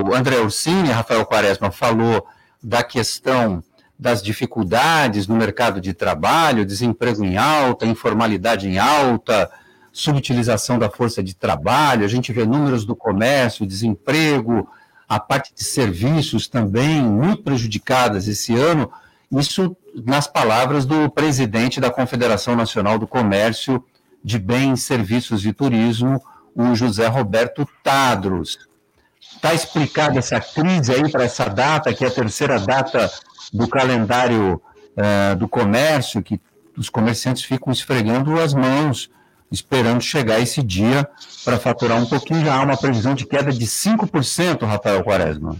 [0.09, 2.25] o André Ursini, Rafael Quaresma, falou
[2.61, 3.63] da questão
[3.99, 9.51] das dificuldades no mercado de trabalho, desemprego em alta, informalidade em alta,
[9.91, 14.67] subutilização da força de trabalho, a gente vê números do comércio, desemprego,
[15.07, 18.91] a parte de serviços também muito prejudicadas esse ano.
[19.31, 19.75] Isso
[20.05, 23.83] nas palavras do presidente da Confederação Nacional do Comércio
[24.23, 26.21] de Bens, Serviços e Turismo,
[26.55, 28.59] o José Roberto Tadros.
[29.19, 33.09] Está explicada essa crise aí para essa data, que é a terceira data
[33.53, 34.61] do calendário
[34.95, 36.41] uh, do comércio, que
[36.77, 39.09] os comerciantes ficam esfregando as mãos,
[39.51, 41.07] esperando chegar esse dia
[41.43, 42.45] para faturar um pouquinho.
[42.45, 45.57] Já há uma previsão de queda de 5%, Rafael Quaresma.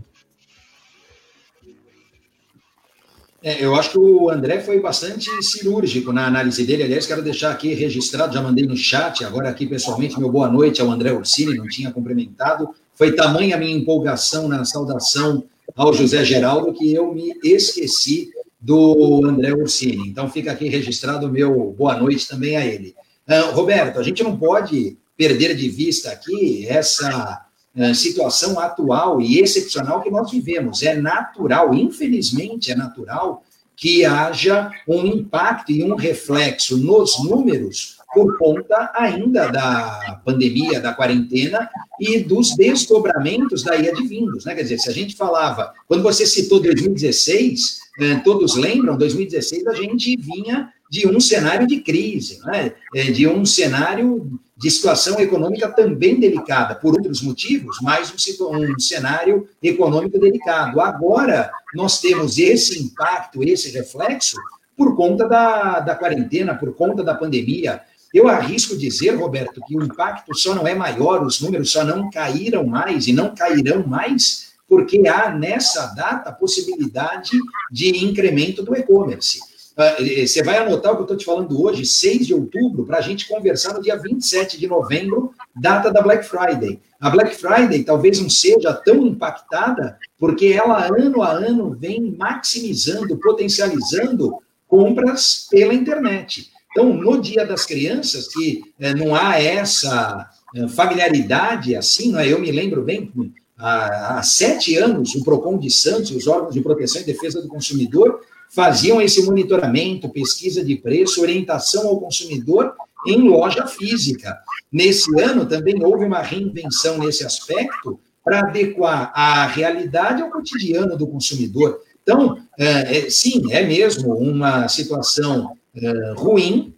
[3.41, 6.83] É, eu acho que o André foi bastante cirúrgico na análise dele.
[6.83, 10.81] Aliás, quero deixar aqui registrado, já mandei no chat, agora aqui pessoalmente, meu boa noite
[10.81, 12.69] ao André Ursini, não tinha cumprimentado.
[12.93, 19.25] Foi tamanha a minha empolgação na saudação ao José Geraldo que eu me esqueci do
[19.25, 20.09] André Ursini.
[20.09, 22.93] Então fica aqui registrado o meu boa noite também a ele.
[23.29, 29.39] Uh, Roberto, a gente não pode perder de vista aqui essa uh, situação atual e
[29.39, 30.81] excepcional que nós vivemos.
[30.81, 33.43] É natural, infelizmente é natural,
[33.75, 40.93] que haja um impacto e um reflexo nos números por conta ainda da pandemia, da
[40.93, 44.55] quarentena e dos desdobramentos da IA de vindos, né?
[44.55, 49.73] Quer dizer, se a gente falava, quando você citou 2016, eh, todos lembram, 2016 a
[49.75, 52.73] gente vinha de um cenário de crise, né?
[53.13, 59.47] De um cenário de situação econômica também delicada, por outros motivos, mas um, um cenário
[59.63, 60.81] econômico delicado.
[60.81, 64.35] Agora, nós temos esse impacto, esse reflexo,
[64.75, 67.81] por conta da, da quarentena, por conta da pandemia,
[68.13, 72.09] eu arrisco dizer, Roberto, que o impacto só não é maior, os números só não
[72.09, 77.31] caíram mais e não cairão mais, porque há nessa data a possibilidade
[77.71, 79.39] de incremento do e-commerce.
[79.79, 82.97] Ah, você vai anotar o que eu estou te falando hoje, 6 de outubro, para
[82.97, 86.81] a gente conversar no dia 27 de novembro, data da Black Friday.
[86.99, 93.15] A Black Friday talvez não seja tão impactada, porque ela, ano a ano, vem maximizando,
[93.19, 96.51] potencializando compras pela internet.
[96.71, 102.27] Então, no Dia das Crianças, que é, não há essa é, familiaridade assim, não é?
[102.27, 103.13] eu me lembro bem,
[103.57, 108.19] há sete anos, o PROCON de Santos, os órgãos de proteção e defesa do consumidor,
[108.49, 112.73] faziam esse monitoramento, pesquisa de preço, orientação ao consumidor
[113.07, 114.37] em loja física.
[114.71, 121.07] Nesse ano também houve uma reinvenção nesse aspecto para adequar a realidade ao cotidiano do
[121.07, 121.79] consumidor.
[122.03, 126.73] Então, é, sim, é mesmo uma situação é, ruim,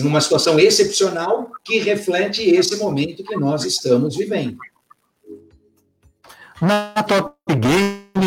[0.00, 4.56] uma situação excepcional, que reflete esse momento que nós estamos vivendo.
[6.60, 7.34] Na Top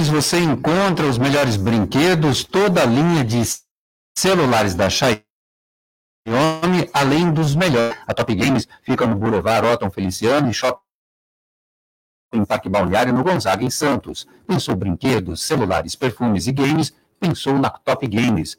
[0.02, 3.40] Games você encontra os melhores brinquedos, toda a linha de
[4.18, 5.22] celulares da Xiaomi,
[6.92, 7.96] além dos melhores.
[8.08, 10.82] A Top Games fica no Boulevard Otton Feliciano, em Shopping
[12.34, 14.26] em Parque Balneário, no Gonzaga, em Santos.
[14.48, 16.92] Pensou brinquedos, celulares, perfumes e games?
[17.20, 18.58] Pensou na Top Games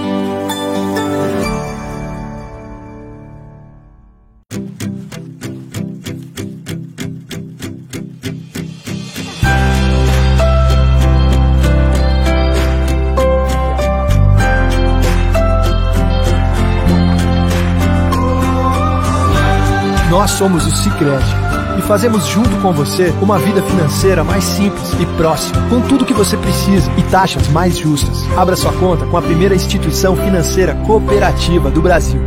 [20.18, 21.32] Nós somos o Sicredi
[21.78, 26.12] e fazemos junto com você uma vida financeira mais simples e próxima, com tudo que
[26.12, 28.24] você precisa e taxas mais justas.
[28.36, 32.20] Abra sua conta com a primeira instituição financeira cooperativa do Brasil.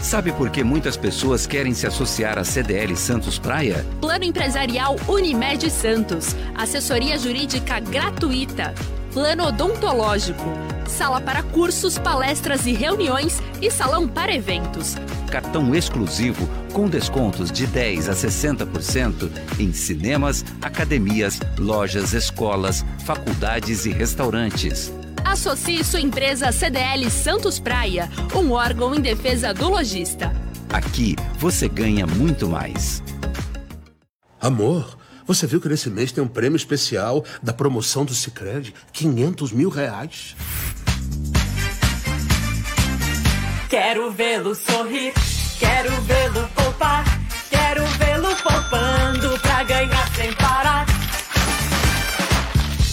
[0.00, 3.84] Sabe por que muitas pessoas querem se associar à CDL Santos Praia?
[4.00, 6.36] Plano Empresarial Unimed Santos.
[6.54, 8.72] Assessoria Jurídica gratuita
[9.14, 10.42] plano odontológico,
[10.88, 14.96] sala para cursos, palestras e reuniões e salão para eventos.
[15.30, 23.92] Cartão exclusivo com descontos de 10 a 60% em cinemas, academias, lojas, escolas, faculdades e
[23.92, 24.92] restaurantes.
[25.24, 30.32] Associe sua empresa CDL Santos Praia, um órgão em defesa do lojista.
[30.70, 33.00] Aqui você ganha muito mais.
[34.40, 38.74] Amor, você viu que nesse mês tem um prêmio especial da promoção do Cicred?
[38.92, 40.36] 500 mil reais.
[43.68, 45.12] Quero vê-lo sorrir,
[45.58, 47.04] quero vê-lo poupar,
[47.50, 50.86] quero vê-lo poupando pra ganhar sem parar.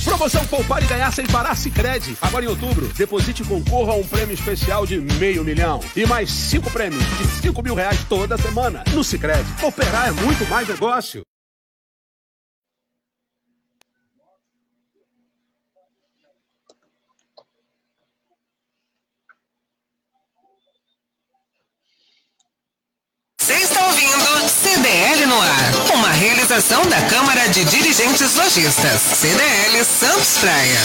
[0.04, 2.18] Promoção Poupar e Ganhar Sem Parar Cicred.
[2.22, 5.80] Agora em outubro, deposite e concorra a um prêmio especial de meio milhão.
[5.96, 8.84] E mais cinco prêmios de cinco mil reais toda semana.
[8.94, 11.24] No Cicred, operar é muito mais negócio.
[23.52, 30.38] Você está ouvindo CDL no ar, uma realização da Câmara de Dirigentes Lojistas, CDL Santos
[30.38, 30.80] Praia.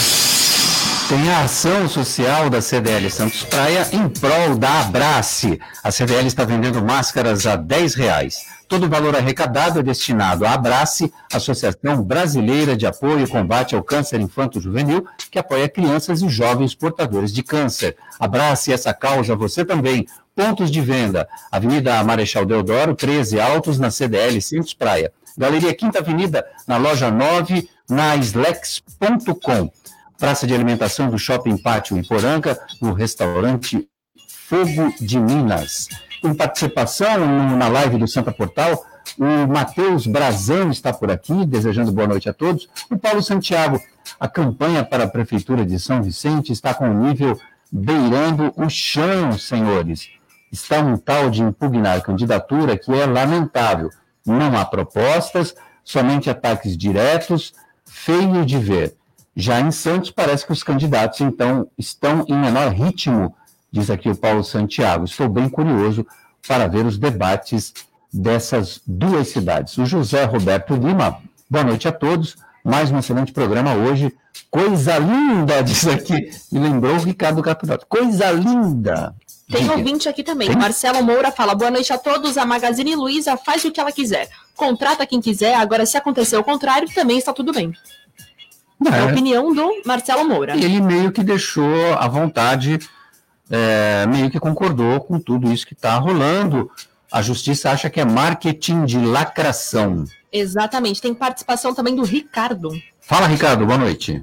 [1.08, 5.60] Tem a ação social da CDL Santos Praia em prol da Abrace.
[5.84, 8.38] A CDL está vendendo máscaras a 10 reais.
[8.66, 13.82] Todo o valor arrecadado é destinado à Abrace, Associação Brasileira de Apoio e Combate ao
[13.84, 17.96] Câncer Infanto-Juvenil, que apoia crianças e jovens portadores de câncer.
[18.18, 20.04] Abrace essa causa você também.
[20.36, 25.10] Pontos de venda: Avenida Marechal Deodoro, 13 Altos, na CDL Santos Praia.
[25.36, 29.70] Galeria Quinta Avenida, na loja 9, na slex.com.
[30.18, 33.88] Praça de alimentação do Shopping Pátio em Poranga, no restaurante
[34.28, 35.88] Fogo de Minas.
[36.22, 38.84] Em participação na live do Santa Portal,
[39.18, 42.68] o Matheus Brazão está por aqui, desejando boa noite a todos.
[42.90, 43.80] O Paulo Santiago,
[44.20, 47.38] a campanha para a Prefeitura de São Vicente está com o nível
[47.72, 50.15] beirando o chão, senhores.
[50.56, 53.90] Está um tal de impugnar candidatura que é lamentável.
[54.24, 57.52] Não há propostas, somente ataques diretos,
[57.84, 58.96] feio de ver.
[59.36, 63.36] Já em Santos, parece que os candidatos, então, estão em menor ritmo,
[63.70, 65.04] diz aqui o Paulo Santiago.
[65.04, 66.06] Estou bem curioso
[66.48, 67.74] para ver os debates
[68.10, 69.76] dessas duas cidades.
[69.76, 71.18] O José Roberto Lima,
[71.50, 72.34] boa noite a todos.
[72.64, 74.10] Mais um excelente programa hoje.
[74.50, 76.30] Coisa linda, diz aqui.
[76.50, 77.84] Me lembrou o Ricardo Capitato.
[77.86, 79.14] Coisa linda.
[79.48, 79.74] Tem Diga.
[79.74, 80.50] ouvinte aqui também.
[80.56, 82.36] Marcelo Moura fala: boa noite a todos.
[82.36, 84.28] A Magazine Luiza faz o que ela quiser.
[84.56, 85.54] Contrata quem quiser.
[85.54, 87.72] Agora, se acontecer o contrário, também está tudo bem.
[88.84, 90.56] É a opinião do Marcelo Moura.
[90.56, 92.78] E ele meio que deixou à vontade,
[93.48, 96.70] é, meio que concordou com tudo isso que está rolando.
[97.10, 100.04] A justiça acha que é marketing de lacração.
[100.30, 101.00] Exatamente.
[101.00, 102.70] Tem participação também do Ricardo.
[103.00, 104.22] Fala, Ricardo, boa noite.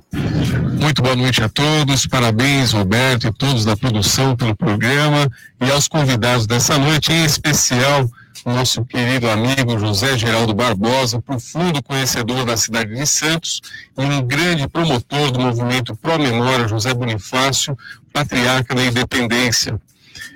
[0.83, 5.87] Muito boa noite a todos, parabéns Roberto e todos da produção pelo programa e aos
[5.87, 8.05] convidados dessa noite, em especial
[8.45, 13.61] nosso querido amigo José Geraldo Barbosa, profundo conhecedor da cidade de Santos
[13.97, 17.77] e um grande promotor do movimento Pro Memória José Bonifácio,
[18.11, 19.79] patriarca da independência.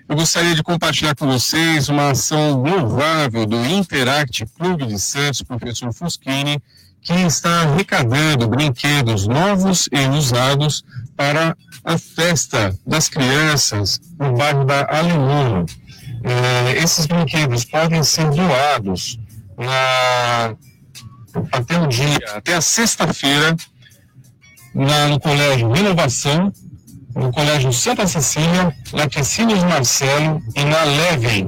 [0.07, 5.91] Eu gostaria de compartilhar com vocês uma ação louvável do Interact Clube de Santos, professor
[5.91, 6.57] Fuschini,
[7.07, 10.83] que está arrecadando brinquedos novos e usados
[11.15, 15.65] para a festa das crianças no bairro da Alemanha.
[16.25, 19.17] Eh, esses brinquedos podem ser doados
[19.57, 20.53] na-
[21.53, 23.55] até o dia, até a sexta-feira,
[24.73, 26.51] no Colégio Renovação,
[27.15, 31.47] no Colégio Santa Cecília, na Piscinas Marcelo e na Leven.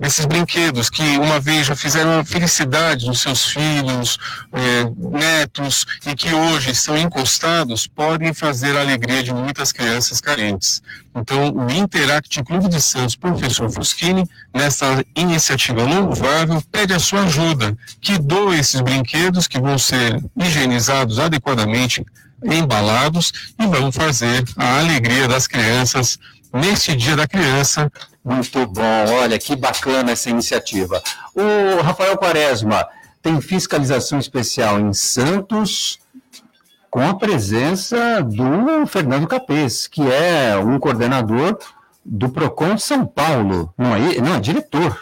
[0.00, 4.18] Esses brinquedos que uma vez já fizeram a felicidade dos seus filhos,
[4.50, 10.82] eh, netos, e que hoje estão encostados, podem fazer a alegria de muitas crianças carentes.
[11.14, 17.76] Então, o Interact Clube de Santos, professor Fuschini, nessa iniciativa louvável, pede a sua ajuda,
[18.00, 22.02] que doe esses brinquedos que vão ser higienizados adequadamente,
[22.42, 26.18] embalados, e vão fazer a alegria das crianças
[26.52, 27.90] neste Dia da Criança,
[28.24, 31.02] Muito bom, olha que bacana essa iniciativa.
[31.34, 32.86] O Rafael Quaresma
[33.22, 35.98] tem fiscalização especial em Santos
[36.90, 41.58] com a presença do Fernando Capês, que é um coordenador
[42.04, 44.98] do Procon de São Paulo, não é, não é diretor.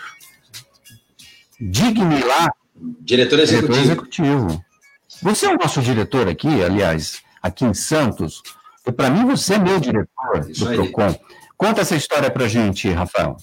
[1.61, 2.53] Digne lá.
[3.01, 3.81] Diretor executivo.
[3.81, 4.65] executivo.
[5.23, 8.43] Você é o nosso diretor aqui, aliás, aqui em Santos.
[8.87, 10.77] E para mim você é meu diretor Isso do aí.
[10.77, 11.19] Procon.
[11.59, 13.37] Conta essa história para gente, Rafael.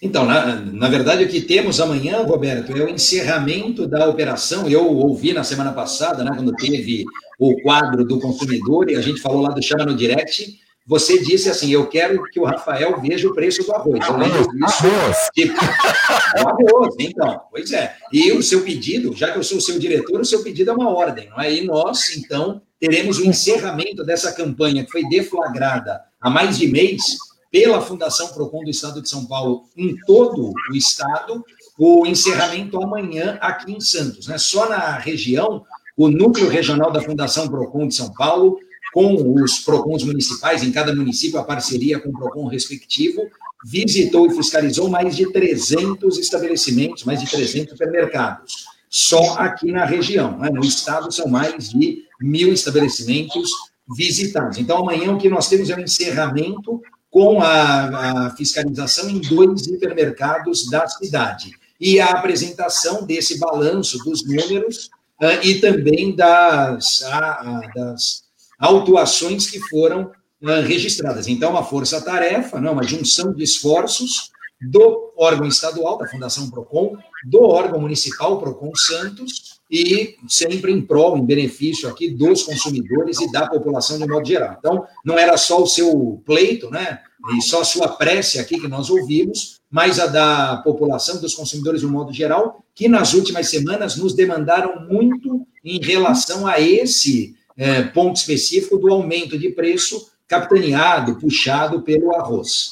[0.00, 4.66] Então, na, na verdade, o que temos amanhã, Roberto, é o encerramento da operação.
[4.66, 7.04] Eu ouvi na semana passada, né, quando teve
[7.38, 11.50] o quadro do consumidor, e a gente falou lá do Chama no Direct, você disse
[11.50, 14.06] assim: Eu quero que o Rafael veja o preço do arroz.
[14.06, 14.86] Eu lembro disso.
[14.86, 15.16] Arroz.
[15.34, 15.54] Tipo,
[16.38, 17.94] arroz, então, pois é.
[18.10, 20.74] E o seu pedido, já que eu sou o seu diretor, o seu pedido é
[20.74, 21.52] uma ordem, não é?
[21.52, 27.02] E nós, então, teremos o encerramento dessa campanha que foi deflagrada há mais de mês
[27.50, 31.44] pela Fundação Procon do Estado de São Paulo em todo o estado,
[31.78, 34.26] o encerramento amanhã aqui em Santos.
[34.26, 34.36] Né?
[34.36, 35.64] Só na região,
[35.96, 38.58] o núcleo regional da Fundação Procon de São Paulo,
[38.92, 43.22] com os PROCONs municipais, em cada município, a parceria com o PROCON respectivo,
[43.64, 50.38] visitou e fiscalizou mais de 300 estabelecimentos, mais de 300 supermercados, só aqui na região.
[50.38, 50.50] Né?
[50.50, 53.50] No estado, são mais de mil estabelecimentos
[53.96, 54.58] visitados.
[54.58, 56.80] Então, amanhã o que nós temos é um encerramento
[57.10, 64.26] com a, a fiscalização em dois hipermercados da cidade e a apresentação desse balanço dos
[64.26, 64.90] números
[65.22, 68.24] uh, e também das, a, a, das
[68.58, 70.10] autuações que foram
[70.42, 71.28] uh, registradas.
[71.28, 74.30] Então, uma força-tarefa, uma junção de esforços
[74.60, 81.16] do órgão estadual, da Fundação PROCON, do órgão municipal PROCON Santos, e sempre em prol,
[81.16, 84.56] em benefício aqui dos consumidores e da população de modo geral.
[84.58, 87.00] Então, não era só o seu pleito, né,
[87.36, 91.80] e só a sua prece aqui que nós ouvimos, mas a da população, dos consumidores
[91.80, 97.82] de modo geral, que nas últimas semanas nos demandaram muito em relação a esse é,
[97.82, 102.68] ponto específico do aumento de preço capitaneado, puxado pelo arroz.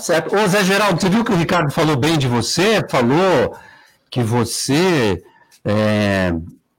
[0.00, 0.34] Certo.
[0.34, 2.84] Ô, Zé Geraldo, você viu que o Ricardo falou bem de você?
[2.88, 3.56] Falou
[4.10, 5.22] que você
[5.64, 6.32] é,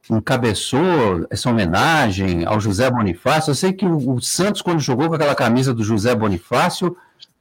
[0.09, 3.51] encabeçou essa homenagem ao José Bonifácio.
[3.51, 6.97] Eu sei que o, o, Santos, quando jogou com aquela camisa do José Bonifácio,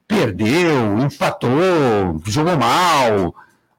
[0.07, 3.35] perdeu, empatou, jogou mal.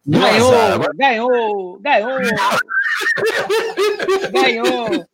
[0.06, 0.94] Ganhou, Agora...
[0.96, 2.20] ganhou, ganhou,
[4.34, 5.06] ganhou.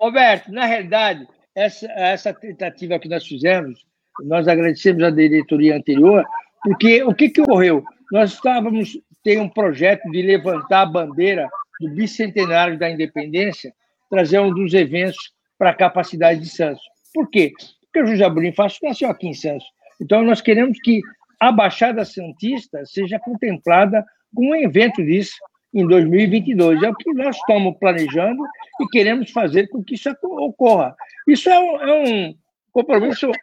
[0.00, 3.87] Roberto, na realidade, essa, essa tentativa que nós fizemos
[4.24, 6.24] nós agradecemos a diretoria anterior,
[6.62, 7.84] porque o que, que ocorreu?
[8.12, 11.48] Nós estávamos, tem um projeto de levantar a bandeira
[11.80, 13.72] do bicentenário da independência,
[14.10, 16.82] trazer um dos eventos para a capacidade de Santos.
[17.12, 17.52] Por quê?
[17.82, 19.66] Porque o José Bonifácio nasceu aqui em Santos.
[20.00, 21.00] Então, nós queremos que
[21.40, 24.04] a Baixada Santista seja contemplada
[24.34, 25.36] com um evento disso
[25.74, 26.82] em 2022.
[26.82, 28.42] É o que nós estamos planejando
[28.80, 30.94] e queremos fazer com que isso ocorra.
[31.26, 32.34] Isso é um, é um
[32.72, 33.34] compromisso uh,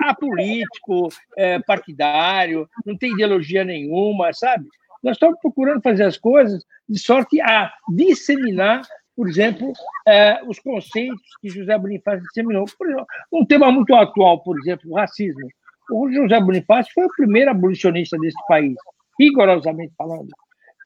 [0.00, 4.66] apolítico, uh, partidário, não tem ideologia nenhuma, sabe?
[5.02, 8.82] Nós estamos procurando fazer as coisas de sorte a disseminar,
[9.16, 12.64] por exemplo, uh, os conceitos que José Bonifácio disseminou.
[12.76, 15.48] Por exemplo, um tema muito atual, por exemplo, o racismo.
[15.90, 18.74] O José Bonifácio foi o primeiro abolicionista desse país,
[19.18, 20.28] rigorosamente falando.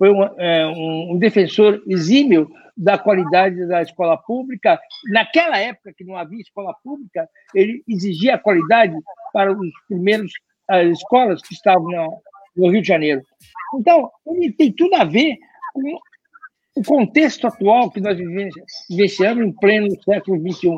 [0.05, 2.47] Foi um, um, um defensor exímio
[2.77, 4.79] da qualidade da escola pública.
[5.11, 8.95] Naquela época que não havia escola pública, ele exigia a qualidade
[9.33, 10.31] para os primeiros
[10.69, 12.21] as escolas que estavam
[12.55, 13.23] no Rio de Janeiro.
[13.77, 15.39] Então, ele tem tudo a ver
[15.73, 15.99] com
[16.77, 18.19] o contexto atual que nós
[18.91, 20.69] vivenciamos em pleno século XXI.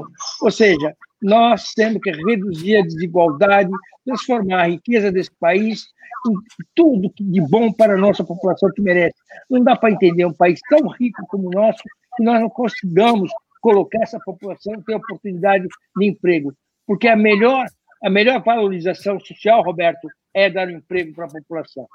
[0.42, 3.70] Ou seja, nós temos que reduzir a desigualdade,
[4.04, 5.84] transformar a riqueza desse país
[6.28, 6.34] em
[6.74, 9.16] tudo de bom para a nossa população que merece.
[9.50, 11.82] Não dá para entender um país tão rico como o nosso
[12.16, 16.52] que nós não consigamos colocar essa população ter oportunidade de emprego.
[16.86, 17.66] Porque a melhor,
[18.02, 21.86] a melhor valorização social, Roberto, é dar um emprego para a população.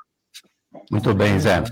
[0.89, 1.63] Muito bem, Zé.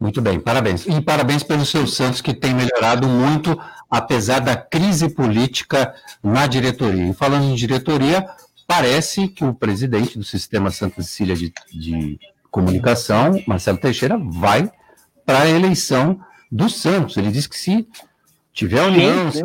[0.00, 0.86] Muito bem, parabéns.
[0.86, 3.58] E parabéns pelo seu Santos, que tem melhorado muito,
[3.90, 7.08] apesar da crise política na diretoria.
[7.08, 8.26] E falando em diretoria,
[8.66, 12.18] parece que o presidente do Sistema Santa Cecília de, de
[12.50, 14.70] Comunicação, Marcelo Teixeira, vai
[15.24, 17.16] para a eleição do Santos.
[17.16, 17.88] Ele disse que se
[18.52, 19.42] tiver união, se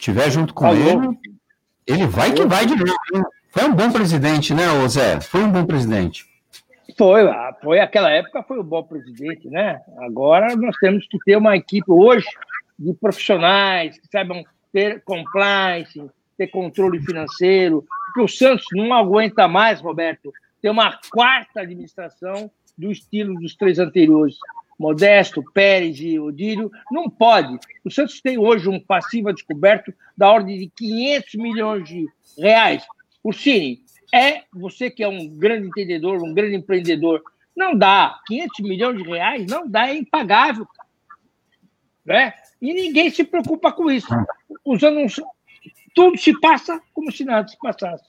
[0.00, 1.08] tiver junto com ele,
[1.86, 2.92] ele vai que vai de novo.
[3.50, 5.20] Foi um bom presidente, né, Zé?
[5.20, 6.29] Foi um bom presidente.
[7.00, 7.22] Foi,
[7.62, 9.80] foi aquela época foi um bom presidente, né?
[10.00, 12.26] Agora nós temos que ter uma equipe hoje
[12.78, 15.98] de profissionais que saibam ter compliance,
[16.36, 20.30] ter controle financeiro, porque o Santos não aguenta mais, Roberto,
[20.60, 24.36] ter uma quarta administração do estilo dos três anteriores.
[24.78, 27.58] Modesto, Pérez e Odílio, não pode.
[27.82, 32.84] O Santos tem hoje um passivo descoberto da ordem de 500 milhões de reais.
[33.24, 33.80] O Cine,
[34.12, 37.22] é você que é um grande entendedor, um grande empreendedor,
[37.56, 38.20] não dá.
[38.26, 40.66] 500 milhões de reais não dá, é impagável.
[42.04, 42.32] Né?
[42.60, 44.08] E ninguém se preocupa com isso.
[44.64, 45.06] Usando um...
[45.94, 48.04] Tudo se passa como se nada se passasse.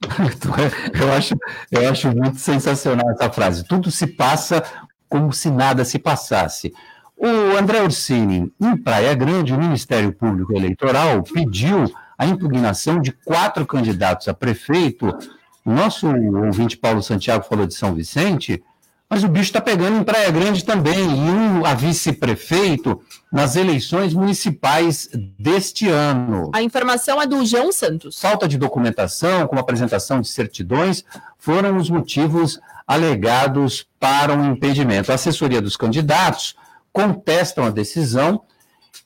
[1.00, 1.34] eu, acho,
[1.70, 3.66] eu acho muito sensacional essa frase.
[3.66, 4.62] Tudo se passa
[5.08, 6.74] como se nada se passasse.
[7.16, 13.66] O André Orsini, em Praia Grande, o Ministério Público Eleitoral pediu a impugnação de quatro
[13.66, 15.16] candidatos a prefeito.
[15.64, 18.62] Nosso ouvinte Paulo Santiago falou de São Vicente,
[19.08, 23.00] mas o bicho está pegando em Praia Grande também, e um a vice-prefeito
[23.32, 25.08] nas eleições municipais
[25.38, 26.50] deste ano.
[26.52, 28.20] A informação é do João Santos.
[28.20, 31.04] Falta de documentação, como apresentação de certidões,
[31.38, 35.12] foram os motivos alegados para um impedimento.
[35.12, 36.56] A assessoria dos candidatos
[36.92, 38.42] contestam a decisão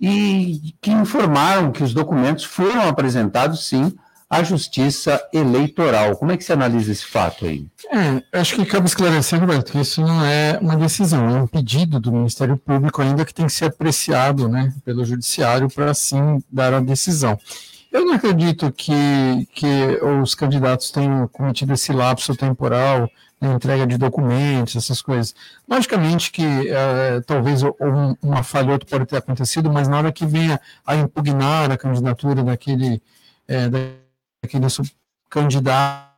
[0.01, 3.93] e que informaram que os documentos foram apresentados, sim,
[4.31, 6.17] à Justiça Eleitoral.
[6.17, 7.67] Como é que você analisa esse fato aí?
[7.93, 11.99] É, acho que cabe esclarecer, Roberto, que isso não é uma decisão, é um pedido
[11.99, 16.73] do Ministério Público ainda que tem que ser apreciado né, pelo Judiciário para, sim, dar
[16.73, 17.37] a decisão.
[17.91, 19.67] Eu não acredito que, que
[20.23, 23.11] os candidatos tenham cometido esse lapso temporal
[23.49, 25.35] entrega de documentos, essas coisas.
[25.69, 30.61] Logicamente que é, talvez um, uma falha outra pode ter acontecido, mas nada que venha
[30.87, 33.03] a impugnar a candidatura daquele,
[33.49, 34.67] é, daquele
[35.31, 36.11] candidato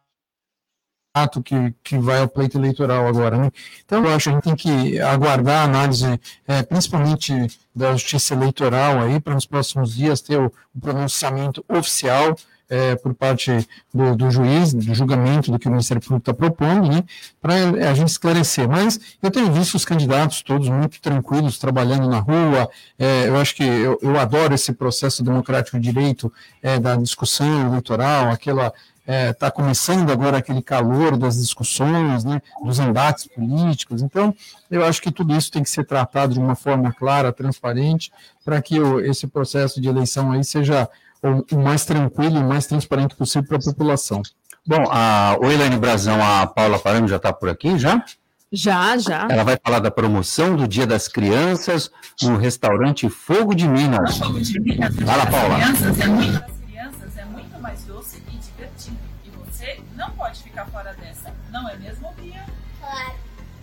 [1.45, 3.37] que, que vai ao pleito eleitoral agora.
[3.37, 3.51] Né?
[3.85, 7.33] Então, eu acho que a gente tem que aguardar a análise, é, principalmente
[7.75, 12.35] da justiça eleitoral, aí, para nos próximos dias ter o, o pronunciamento oficial
[12.73, 16.89] é, por parte do, do, juiz, do julgamento do que o Ministério Público está propondo,
[16.89, 17.05] né,
[17.39, 17.55] para
[17.91, 18.66] a gente esclarecer.
[18.66, 22.70] Mas eu tenho visto os candidatos todos muito tranquilos, trabalhando na rua.
[22.99, 27.66] É, eu acho que eu, eu, adoro esse processo democrático de direito é, da discussão
[27.66, 34.01] eleitoral, aquela está é, tá começando agora aquele calor das discussões, né, dos embates políticos.
[34.01, 34.35] Então,
[34.70, 38.11] eu acho que tudo isso tem que ser tratado de uma forma clara, transparente,
[38.45, 40.89] para que o, esse processo de eleição aí seja
[41.23, 44.23] o, mais tranquilo e mais transparente possível para a população.
[44.66, 48.05] Bom, a, o Elaine Brazão, a Paula Paramo já está por aqui, já?
[48.53, 49.27] Já, já.
[49.31, 54.18] Ela vai falar da promoção do Dia das Crianças no restaurante Fogo de Minas.
[54.18, 55.55] Fala, Paula.
[55.57, 58.99] Crianças é muito, crianças é muito mais doce e divertido.
[59.25, 62.45] E você não pode ficar fora dessa, não é mesmo, Bia?
[62.79, 63.14] Claro.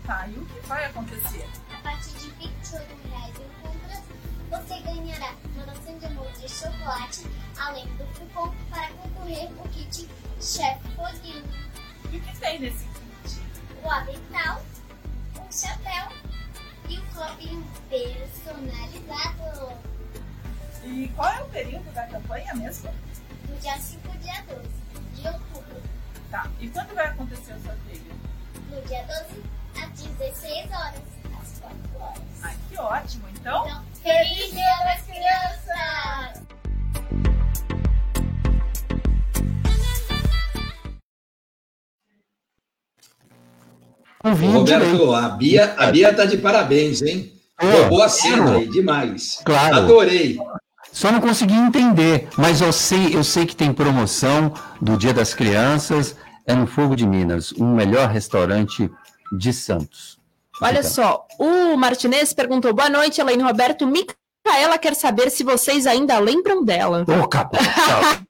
[0.07, 1.45] Tá, e o que vai acontecer?
[1.71, 4.01] A partir de 28 reais em compras,
[4.49, 7.27] você ganhará uma doção de amor de chocolate
[7.59, 10.07] além do cupom para concorrer o kit
[10.41, 11.43] Chef Foguinho.
[12.11, 13.41] E o que tem nesse kit?
[13.83, 14.61] O avental,
[15.39, 16.07] um chapéu
[16.87, 19.73] e um copinho personalizado.
[20.83, 22.89] E qual é o período da campanha mesmo?
[23.45, 24.69] Do dia 5 ao dia 12
[25.15, 25.83] de outubro.
[26.31, 28.19] Tá, e quando vai acontecer o sorteio?
[28.69, 29.43] No dia 12
[29.83, 31.01] às 16 horas,
[31.41, 32.23] às 4 horas.
[32.41, 33.67] Ai, que ótimo, então.
[33.67, 36.49] então Feliz Dia das Crianças!
[44.23, 47.33] Roberto, a Bia, a Bia tá de parabéns, hein?
[47.57, 49.41] É, Boa cena aí, demais.
[49.43, 49.75] Claro.
[49.77, 50.37] Adorei.
[50.91, 55.33] Só não consegui entender, mas eu sei, eu sei que tem promoção do Dia das
[55.33, 56.15] Crianças,
[56.45, 58.89] é no Fogo de Minas, o melhor restaurante
[59.31, 60.17] de Santos.
[60.61, 63.87] Olha só, o Martinez perguntou: boa noite, Elaine Roberto.
[63.87, 67.05] Micaela quer saber se vocês ainda lembram dela.
[67.07, 67.27] Ô, oh,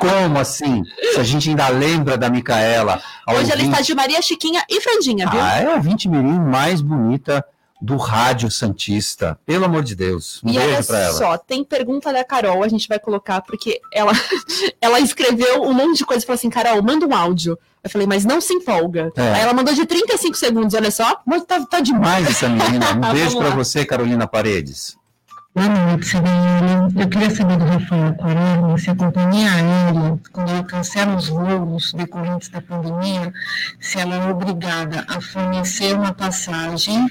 [0.00, 0.82] Como assim?
[1.12, 3.00] Se a gente ainda lembra da Micaela.
[3.28, 5.40] Hoje ela está de Maria Chiquinha e Frandinha, viu?
[5.40, 7.44] Ah, é a 20 mirim mais bonita
[7.80, 9.38] do Rádio Santista.
[9.44, 10.40] Pelo amor de Deus.
[10.42, 11.12] Um e beijo olha pra ela.
[11.12, 14.12] só, tem pergunta da Carol, a gente vai colocar, porque ela,
[14.80, 17.58] ela escreveu um monte de coisa e falou assim: Carol, manda um áudio.
[17.82, 19.12] Eu falei, mas não se empolga.
[19.14, 19.32] É.
[19.34, 21.20] Aí ela mandou de 35 segundos, olha só.
[21.26, 22.86] Mas tá, tá demais essa menina.
[22.96, 24.96] Um beijo para você, Carolina Paredes.
[25.56, 27.00] Boa noite, Sibeli.
[27.00, 31.92] Eu queria saber do Rafael Quaresma se a companhia aérea, quando ela cancela os voos
[31.92, 33.32] decorrentes da pandemia,
[33.78, 37.06] se ela é obrigada a fornecer uma passagem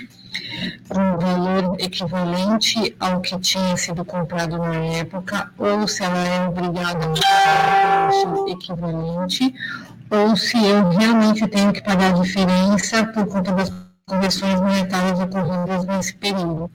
[0.89, 7.05] com valor equivalente ao que tinha sido comprado na época, ou se ela é obrigada
[7.05, 9.55] a pagar taxa equivalente,
[10.09, 13.71] ou se eu realmente tenho que pagar a diferença por conta das
[14.05, 16.69] correções monetárias ocorridas nesse período.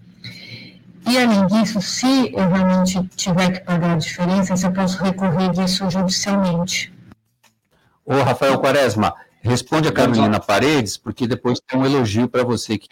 [1.07, 5.89] E, além disso, se eu realmente tiver que pagar a diferença, eu posso recorrer disso
[5.91, 6.93] judicialmente.
[8.05, 12.89] Ô, Rafael Quaresma, responde a Carolina Paredes, porque depois tem um elogio para você aqui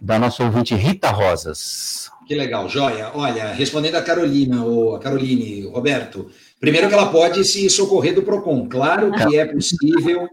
[0.00, 2.10] da nossa ouvinte Rita Rosas.
[2.26, 3.10] Que legal, joia.
[3.14, 6.30] Olha, respondendo a Carolina, ou a Caroline, Roberto,
[6.60, 8.68] primeiro que ela pode se socorrer do PROCON.
[8.68, 10.28] Claro que é possível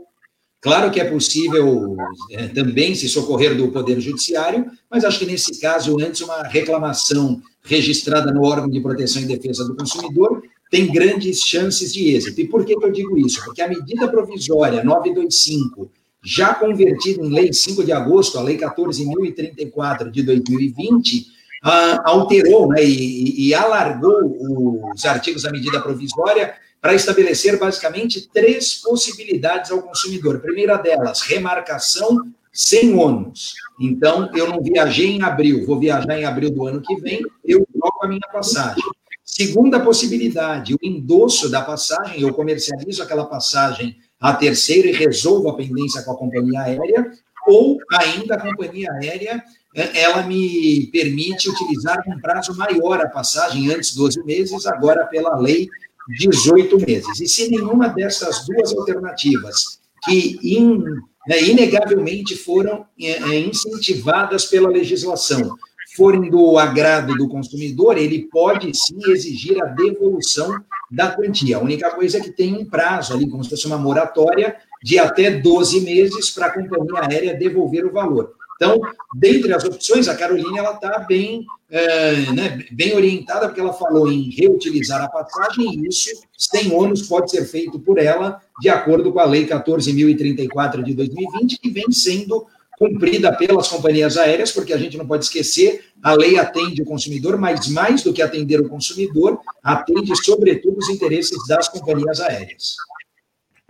[0.65, 1.95] Claro que é possível
[2.31, 7.39] é, também se socorrer do Poder Judiciário, mas acho que nesse caso, antes, uma reclamação
[7.61, 10.41] registrada no órgão de proteção e defesa do consumidor
[10.71, 12.41] tem grandes chances de êxito.
[12.41, 13.45] E por que, eu digo isso?
[13.45, 15.87] Porque a medida provisória 925,
[16.23, 21.27] já convertida em lei 5 de agosto, a lei 14.034 de 2020,
[21.61, 26.55] ah, alterou né, e, e alargou os artigos da medida provisória
[26.85, 30.39] para estabelecer basicamente três possibilidades ao consumidor.
[30.39, 33.55] Primeira delas, remarcação sem ônus.
[33.81, 37.65] Então, eu não viajei em abril, vou viajar em abril do ano que vem, eu
[37.73, 38.83] troco a minha passagem.
[39.23, 45.55] Segunda possibilidade, o endosso da passagem, eu comercializo aquela passagem a terceiro e resolvo a
[45.55, 47.11] pendência com a companhia aérea,
[47.47, 49.43] ou ainda a companhia aérea,
[49.75, 55.35] é, ela me permite utilizar um prazo maior a passagem, antes 12 meses, agora pela
[55.39, 55.67] lei
[56.07, 57.19] 18 meses.
[57.19, 60.83] E se nenhuma dessas duas alternativas, que in,
[61.27, 65.55] né, inegavelmente foram é, é, incentivadas pela legislação,
[65.95, 70.53] forem do agrado do consumidor, ele pode sim exigir a devolução
[70.91, 71.57] da quantia.
[71.57, 74.99] A única coisa é que tem um prazo ali, como se fosse uma moratória, de
[74.99, 78.33] até 12 meses para a companhia aérea devolver o valor.
[78.55, 78.79] Então,
[79.13, 84.11] dentre as opções, a Caroline ela está bem, é, né, bem orientada, porque ela falou
[84.11, 89.11] em reutilizar a passagem, e isso, sem ônus, pode ser feito por ela, de acordo
[89.11, 92.45] com a Lei 14.034 de 2020, que vem sendo
[92.77, 97.37] cumprida pelas companhias aéreas, porque a gente não pode esquecer, a lei atende o consumidor,
[97.37, 102.75] mas mais do que atender o consumidor, atende, sobretudo, os interesses das companhias aéreas.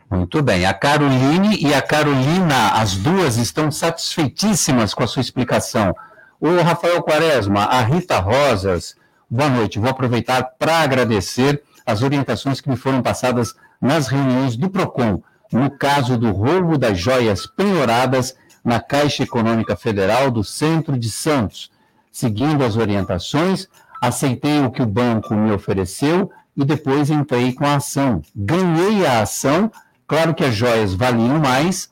[0.10, 0.66] Muito bem.
[0.66, 5.96] A Caroline e a Carolina, as duas estão satisfeitíssimas com a sua explicação.
[6.40, 8.96] O Rafael Quaresma, a Rita Rosas,
[9.30, 9.80] boa noite.
[9.80, 15.72] Vou aproveitar para agradecer as orientações que me foram passadas nas reuniões do PROCON, no
[15.72, 21.72] caso do roubo das joias penhoradas na Caixa Econômica Federal do Centro de Santos.
[22.12, 23.68] Seguindo as orientações,
[24.00, 28.22] aceitei o que o banco me ofereceu e depois entrei com a ação.
[28.36, 29.72] Ganhei a ação
[30.08, 31.90] Claro que as joias valiam mais,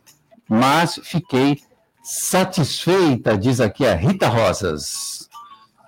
[0.48, 1.60] mas fiquei
[2.04, 5.28] satisfeita, diz aqui a Rita Rosas.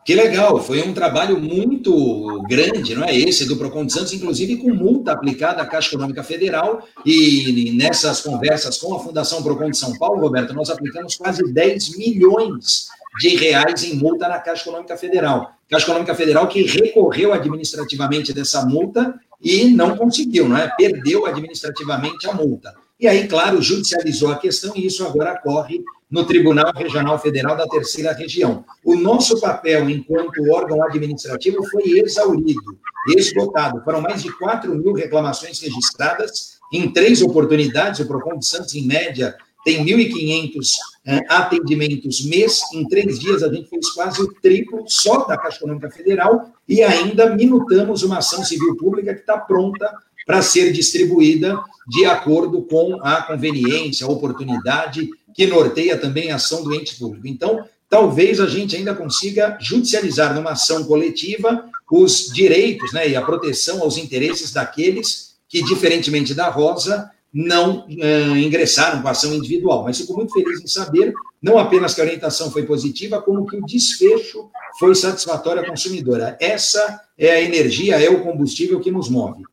[0.05, 4.57] Que legal, foi um trabalho muito grande, não é esse, do Procon de Santos, inclusive
[4.57, 9.77] com multa aplicada à Caixa Econômica Federal, e nessas conversas com a Fundação Procon de
[9.77, 12.87] São Paulo, Roberto, nós aplicamos quase 10 milhões
[13.19, 15.51] de reais em multa na Caixa Econômica Federal.
[15.69, 20.71] Caixa Econômica Federal que recorreu administrativamente dessa multa e não conseguiu, não é?
[20.77, 22.73] Perdeu administrativamente a multa.
[22.99, 27.67] E aí, claro, judicializou a questão e isso agora corre no Tribunal Regional Federal da
[27.67, 28.63] Terceira Região.
[28.83, 32.77] O nosso papel enquanto órgão administrativo foi exaurido,
[33.17, 33.83] esgotado.
[33.83, 37.99] Foram mais de 4 mil reclamações registradas em três oportunidades.
[37.99, 39.35] O PROCON de Santos, em média,
[39.65, 40.67] tem 1.500
[41.07, 42.61] uh, atendimentos mês.
[42.71, 46.83] Em três dias, a gente fez quase o triplo só da Caixa Econômica Federal e
[46.83, 49.91] ainda minutamos uma ação civil pública que está pronta
[50.25, 56.63] para ser distribuída de acordo com a conveniência, a oportunidade que norteia também a ação
[56.63, 57.27] do ente público.
[57.27, 63.21] Então, talvez a gente ainda consiga judicializar numa ação coletiva os direitos né, e a
[63.21, 69.83] proteção aos interesses daqueles que, diferentemente da Rosa, não uh, ingressaram com a ação individual.
[69.83, 73.57] Mas fico muito feliz em saber, não apenas que a orientação foi positiva, como que
[73.57, 76.37] o desfecho foi satisfatório à consumidora.
[76.39, 79.43] Essa é a energia, é o combustível que nos move.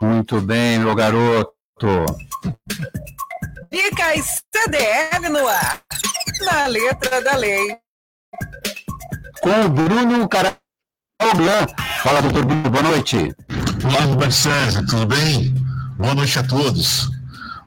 [0.00, 1.52] Muito bem, meu garoto.
[3.70, 5.82] Dicas CDL no ar,
[6.40, 7.76] na letra da lei.
[9.42, 11.66] Com o Bruno Carablan.
[12.02, 13.34] Fala, doutor Bruno, boa noite.
[13.84, 15.65] Olá, Roberto César, tudo bem?
[15.98, 17.10] Boa noite a todos.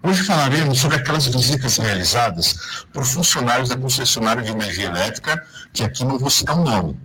[0.03, 6.05] Hoje falaremos sobre aquelas visitas realizadas por funcionários da concessionária de energia elétrica, que aqui
[6.05, 6.95] não vou citar o nome.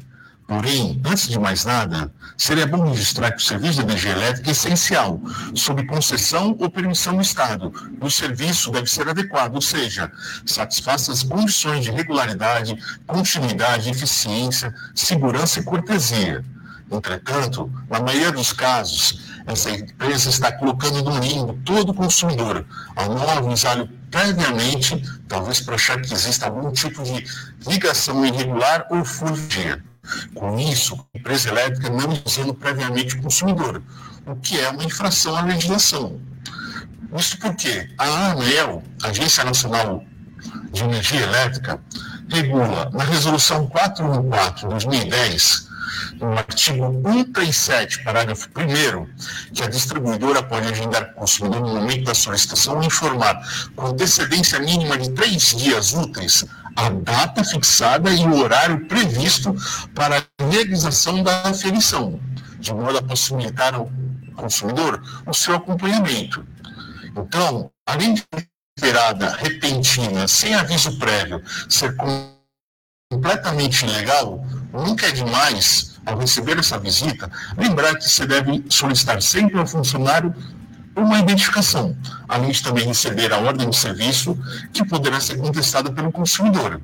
[0.47, 4.53] Porém, antes de mais nada, seria bom registrar que o serviço de energia elétrica é
[4.53, 5.19] essencial,
[5.55, 7.73] sob concessão ou permissão do Estado.
[8.03, 10.13] O serviço deve ser adequado, ou seja,
[10.45, 16.45] satisfaça as condições de regularidade, continuidade, eficiência, segurança e cortesia.
[16.93, 22.65] Entretanto, na maioria dos casos, essa empresa está colocando no limbo todo o consumidor,
[22.97, 27.25] ao não avisá-lo previamente, talvez para achar que exista algum tipo de
[27.67, 29.85] ligação irregular ou fugir.
[30.35, 33.83] Com isso, a empresa elétrica não avisando previamente o consumidor,
[34.27, 36.21] o que é uma infração à legislação.
[37.17, 40.05] Isso porque a ANEL, Agência Nacional
[40.73, 41.81] de Energia Elétrica,
[42.29, 45.74] regula na Resolução 414 de 2010
[46.21, 52.15] no artigo 37, parágrafo 1, que a distribuidora pode agendar o consumidor no momento da
[52.15, 53.41] solicitação e informar
[53.75, 56.45] com antecedência mínima de três dias úteis
[56.77, 59.55] a data fixada e o horário previsto
[59.95, 62.21] para a realização da aferição.
[62.59, 63.91] de modo a possibilitar ao
[64.37, 66.47] consumidor o seu acompanhamento.
[67.15, 68.25] Então, além de
[68.77, 71.95] esperada, repentina, sem aviso prévio, ser
[73.15, 79.59] completamente ilegal, nunca é demais, ao receber essa visita, lembrar que você deve solicitar sempre
[79.59, 80.35] ao funcionário
[80.97, 81.97] uma identificação,
[82.29, 84.37] além de também receber a ordem de serviço,
[84.73, 86.81] que poderá ser contestada pelo consumidor.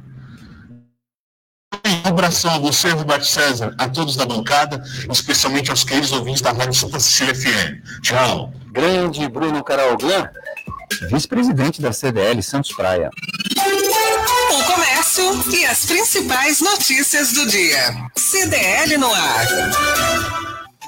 [1.86, 6.52] Um abração a você, Roberto César, a todos da bancada, especialmente aos queridos ouvintes da
[6.52, 8.02] Rádio Super Cecília FM.
[8.02, 8.52] Tchau.
[8.72, 10.30] Grande Bruno Caralglan,
[11.10, 13.10] vice-presidente da CDL Santos Praia.
[15.52, 18.08] E as principais notícias do dia.
[18.16, 19.46] CDL no ar.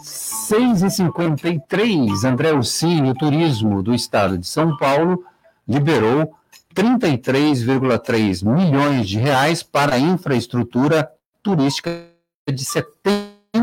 [0.03, 5.25] 6h53, André Ursini, o turismo do estado de São Paulo,
[5.69, 6.35] liberou
[6.75, 11.11] 33,3 milhões de reais para a infraestrutura
[11.43, 12.07] turística
[12.51, 12.65] de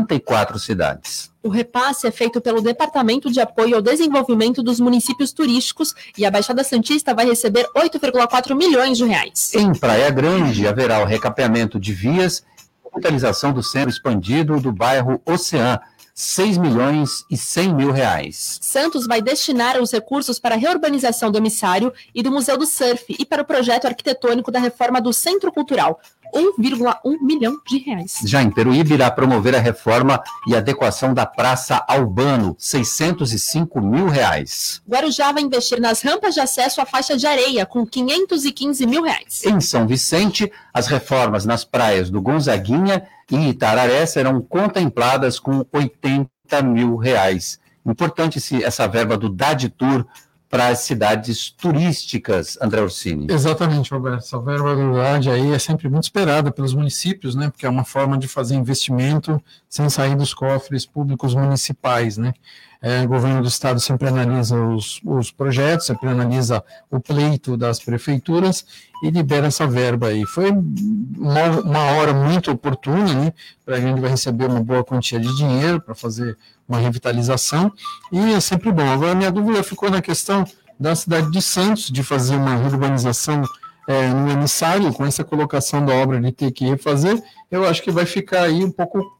[0.00, 1.30] 74 cidades.
[1.42, 6.30] O repasse é feito pelo Departamento de Apoio ao Desenvolvimento dos Municípios Turísticos e a
[6.30, 9.54] Baixada Santista vai receber 8,4 milhões de reais.
[9.54, 12.44] Em Praia Grande, haverá o recapeamento de vias
[12.84, 15.80] e revitalização do centro expandido do bairro Oceã,
[16.20, 18.58] 6 milhões e 100 mil reais.
[18.60, 23.16] Santos vai destinar os recursos para a reurbanização do emissário e do Museu do Surf
[23.18, 25.98] e para o projeto arquitetônico da reforma do Centro Cultural.
[26.34, 28.20] 1,1 milhão de reais.
[28.24, 34.80] Já em Peruíbe, irá promover a reforma e adequação da Praça Albano, 605 mil reais.
[34.88, 39.44] Guarujá vai investir nas rampas de acesso à faixa de areia, com 515 mil reais.
[39.44, 46.28] Em São Vicente, as reformas nas praias do Gonzaguinha e Itararé serão contempladas com 80
[46.62, 47.58] mil reais.
[47.86, 49.34] Importante essa verba do
[49.76, 50.04] Tour
[50.50, 53.28] para as cidades turísticas, André Orsini.
[53.30, 54.24] Exatamente, Roberto.
[54.24, 57.50] Essa verba verdade aí é sempre muito esperada pelos municípios, né?
[57.50, 62.34] Porque é uma forma de fazer investimento sem sair dos cofres públicos municipais, né?
[62.82, 67.78] É, o governo do estado sempre analisa os, os projetos, sempre analisa o pleito das
[67.78, 68.64] prefeituras
[69.02, 70.24] e libera essa verba aí.
[70.24, 73.32] Foi uma, uma hora muito oportuna, né?
[73.64, 77.70] Para a gente vai receber uma boa quantia de dinheiro para fazer uma revitalização,
[78.12, 78.88] e é sempre bom.
[78.88, 80.46] Agora, minha dúvida ficou na questão
[80.78, 83.42] da cidade de Santos, de fazer uma urbanização
[83.88, 87.20] é, no emissário, com essa colocação da obra de ter que refazer,
[87.50, 89.18] eu acho que vai ficar aí um pouco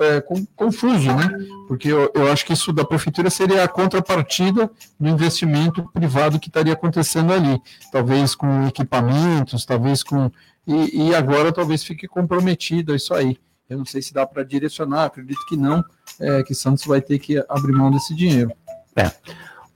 [0.00, 0.22] é,
[0.54, 1.28] confuso, né?
[1.66, 6.48] Porque eu, eu, acho que isso da prefeitura seria a contrapartida do investimento privado que
[6.48, 7.60] estaria acontecendo ali,
[7.90, 10.30] talvez com equipamentos, talvez com.
[10.66, 13.36] E, e agora talvez fique comprometido isso aí.
[13.68, 15.82] Eu não sei se dá para direcionar, acredito que não,
[16.20, 18.52] é, que Santos vai ter que abrir mão desse dinheiro.
[18.94, 19.10] É.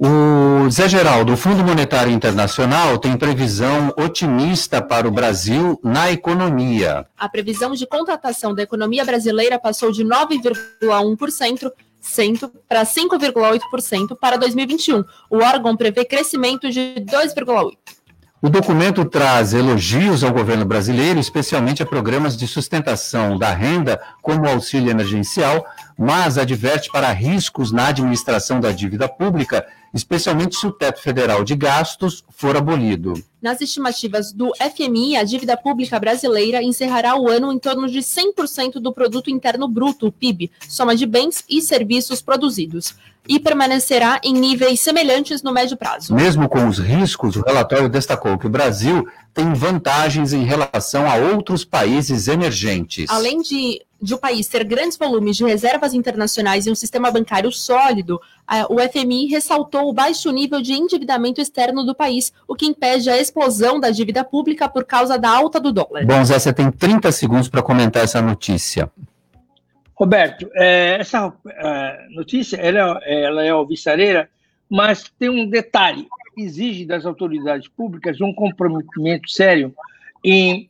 [0.01, 7.05] O Zé Geraldo, o Fundo Monetário Internacional tem previsão otimista para o Brasil na economia.
[7.18, 11.72] A previsão de contratação da economia brasileira passou de 9,1%
[12.68, 15.03] para 5,8% para 2021.
[15.28, 17.72] O órgão prevê crescimento de 2,8%.
[18.40, 24.44] O documento traz elogios ao governo brasileiro, especialmente a programas de sustentação da renda, como
[24.44, 25.66] o auxílio emergencial,
[25.99, 31.57] mas adverte para riscos na administração da dívida pública, especialmente se o teto federal de
[31.57, 33.14] gastos for abolido.
[33.41, 38.80] Nas estimativas do FMI, a dívida pública brasileira encerrará o ano em torno de 100%
[38.80, 42.97] do produto interno bruto, PIB, soma de bens e serviços produzidos
[43.28, 46.14] e permanecerá em níveis semelhantes no médio prazo.
[46.14, 51.14] Mesmo com os riscos, o relatório destacou que o Brasil tem vantagens em relação a
[51.14, 53.05] outros países emergentes.
[53.09, 57.53] Além de, de o país ter grandes volumes de reservas internacionais e um sistema bancário
[57.53, 58.18] sólido,
[58.70, 63.20] o FMI ressaltou o baixo nível de endividamento externo do país, o que impede a
[63.29, 66.05] explosão da dívida pública por causa da alta do dólar.
[66.05, 68.91] Bom, Zé, você tem 30 segundos para comentar essa notícia.
[69.95, 74.29] Roberto, é, essa é, notícia ela, ela é alvissareira,
[74.70, 76.07] mas tem um detalhe:
[76.37, 79.74] exige das autoridades públicas um comprometimento sério
[80.24, 80.68] em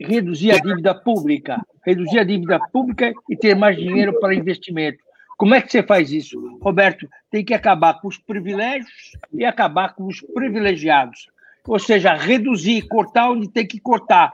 [0.00, 4.98] reduzir a dívida pública, reduzir a dívida pública e ter mais dinheiro para investimento.
[5.36, 6.58] Como é que você faz isso?
[6.60, 11.28] Roberto, tem que acabar com os privilégios e acabar com os privilegiados.
[11.66, 14.32] Ou seja, reduzir, cortar onde tem que cortar,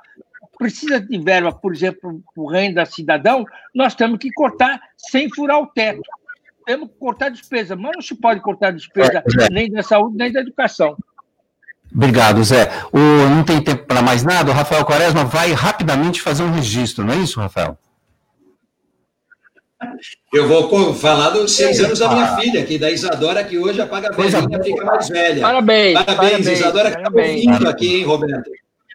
[0.58, 3.44] precisa de verba, por exemplo, o renda cidadão,
[3.74, 6.02] nós temos que cortar sem furar o teto.
[6.64, 10.32] Temos que cortar despesa, mas não se pode cortar despesa é, nem da saúde, nem
[10.32, 10.96] da educação.
[11.94, 12.70] Obrigado, Zé.
[12.92, 12.98] O,
[13.28, 14.50] não tem tempo para mais nada.
[14.50, 17.78] O Rafael Quaresma vai rapidamente fazer um registro, não é isso, Rafael?
[20.32, 24.08] Eu vou falar dos seis anos da minha filha, que da Isadora, que hoje apaga
[24.08, 25.42] a velhinha, fica mais velha.
[25.42, 25.94] Parabéns.
[25.94, 28.50] Parabéns, parabéns Isadora, que está ouvindo aqui, hein, Roberto?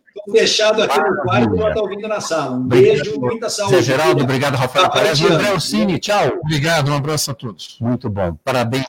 [0.08, 2.56] Estou fechado aqui no quarto e está ouvindo na sala.
[2.58, 3.76] Um beijo, muita saúde.
[3.76, 5.22] Zé Geraldo, obrigado, Rafael Perez.
[5.22, 6.40] André Ursini, tchau.
[6.44, 7.78] Obrigado, um abraço a todos.
[7.80, 8.38] Muito bom.
[8.44, 8.86] Parabéns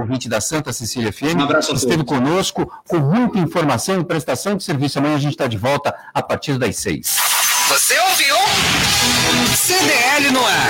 [0.00, 1.36] ouvinte da Santa Cecília FM.
[1.38, 4.98] Um abraço Esteve conosco com muita informação e prestação de serviço.
[4.98, 7.16] Amanhã a gente está de volta a partir das seis.
[7.68, 8.34] Você ouviu?
[9.54, 10.66] CDL no ar.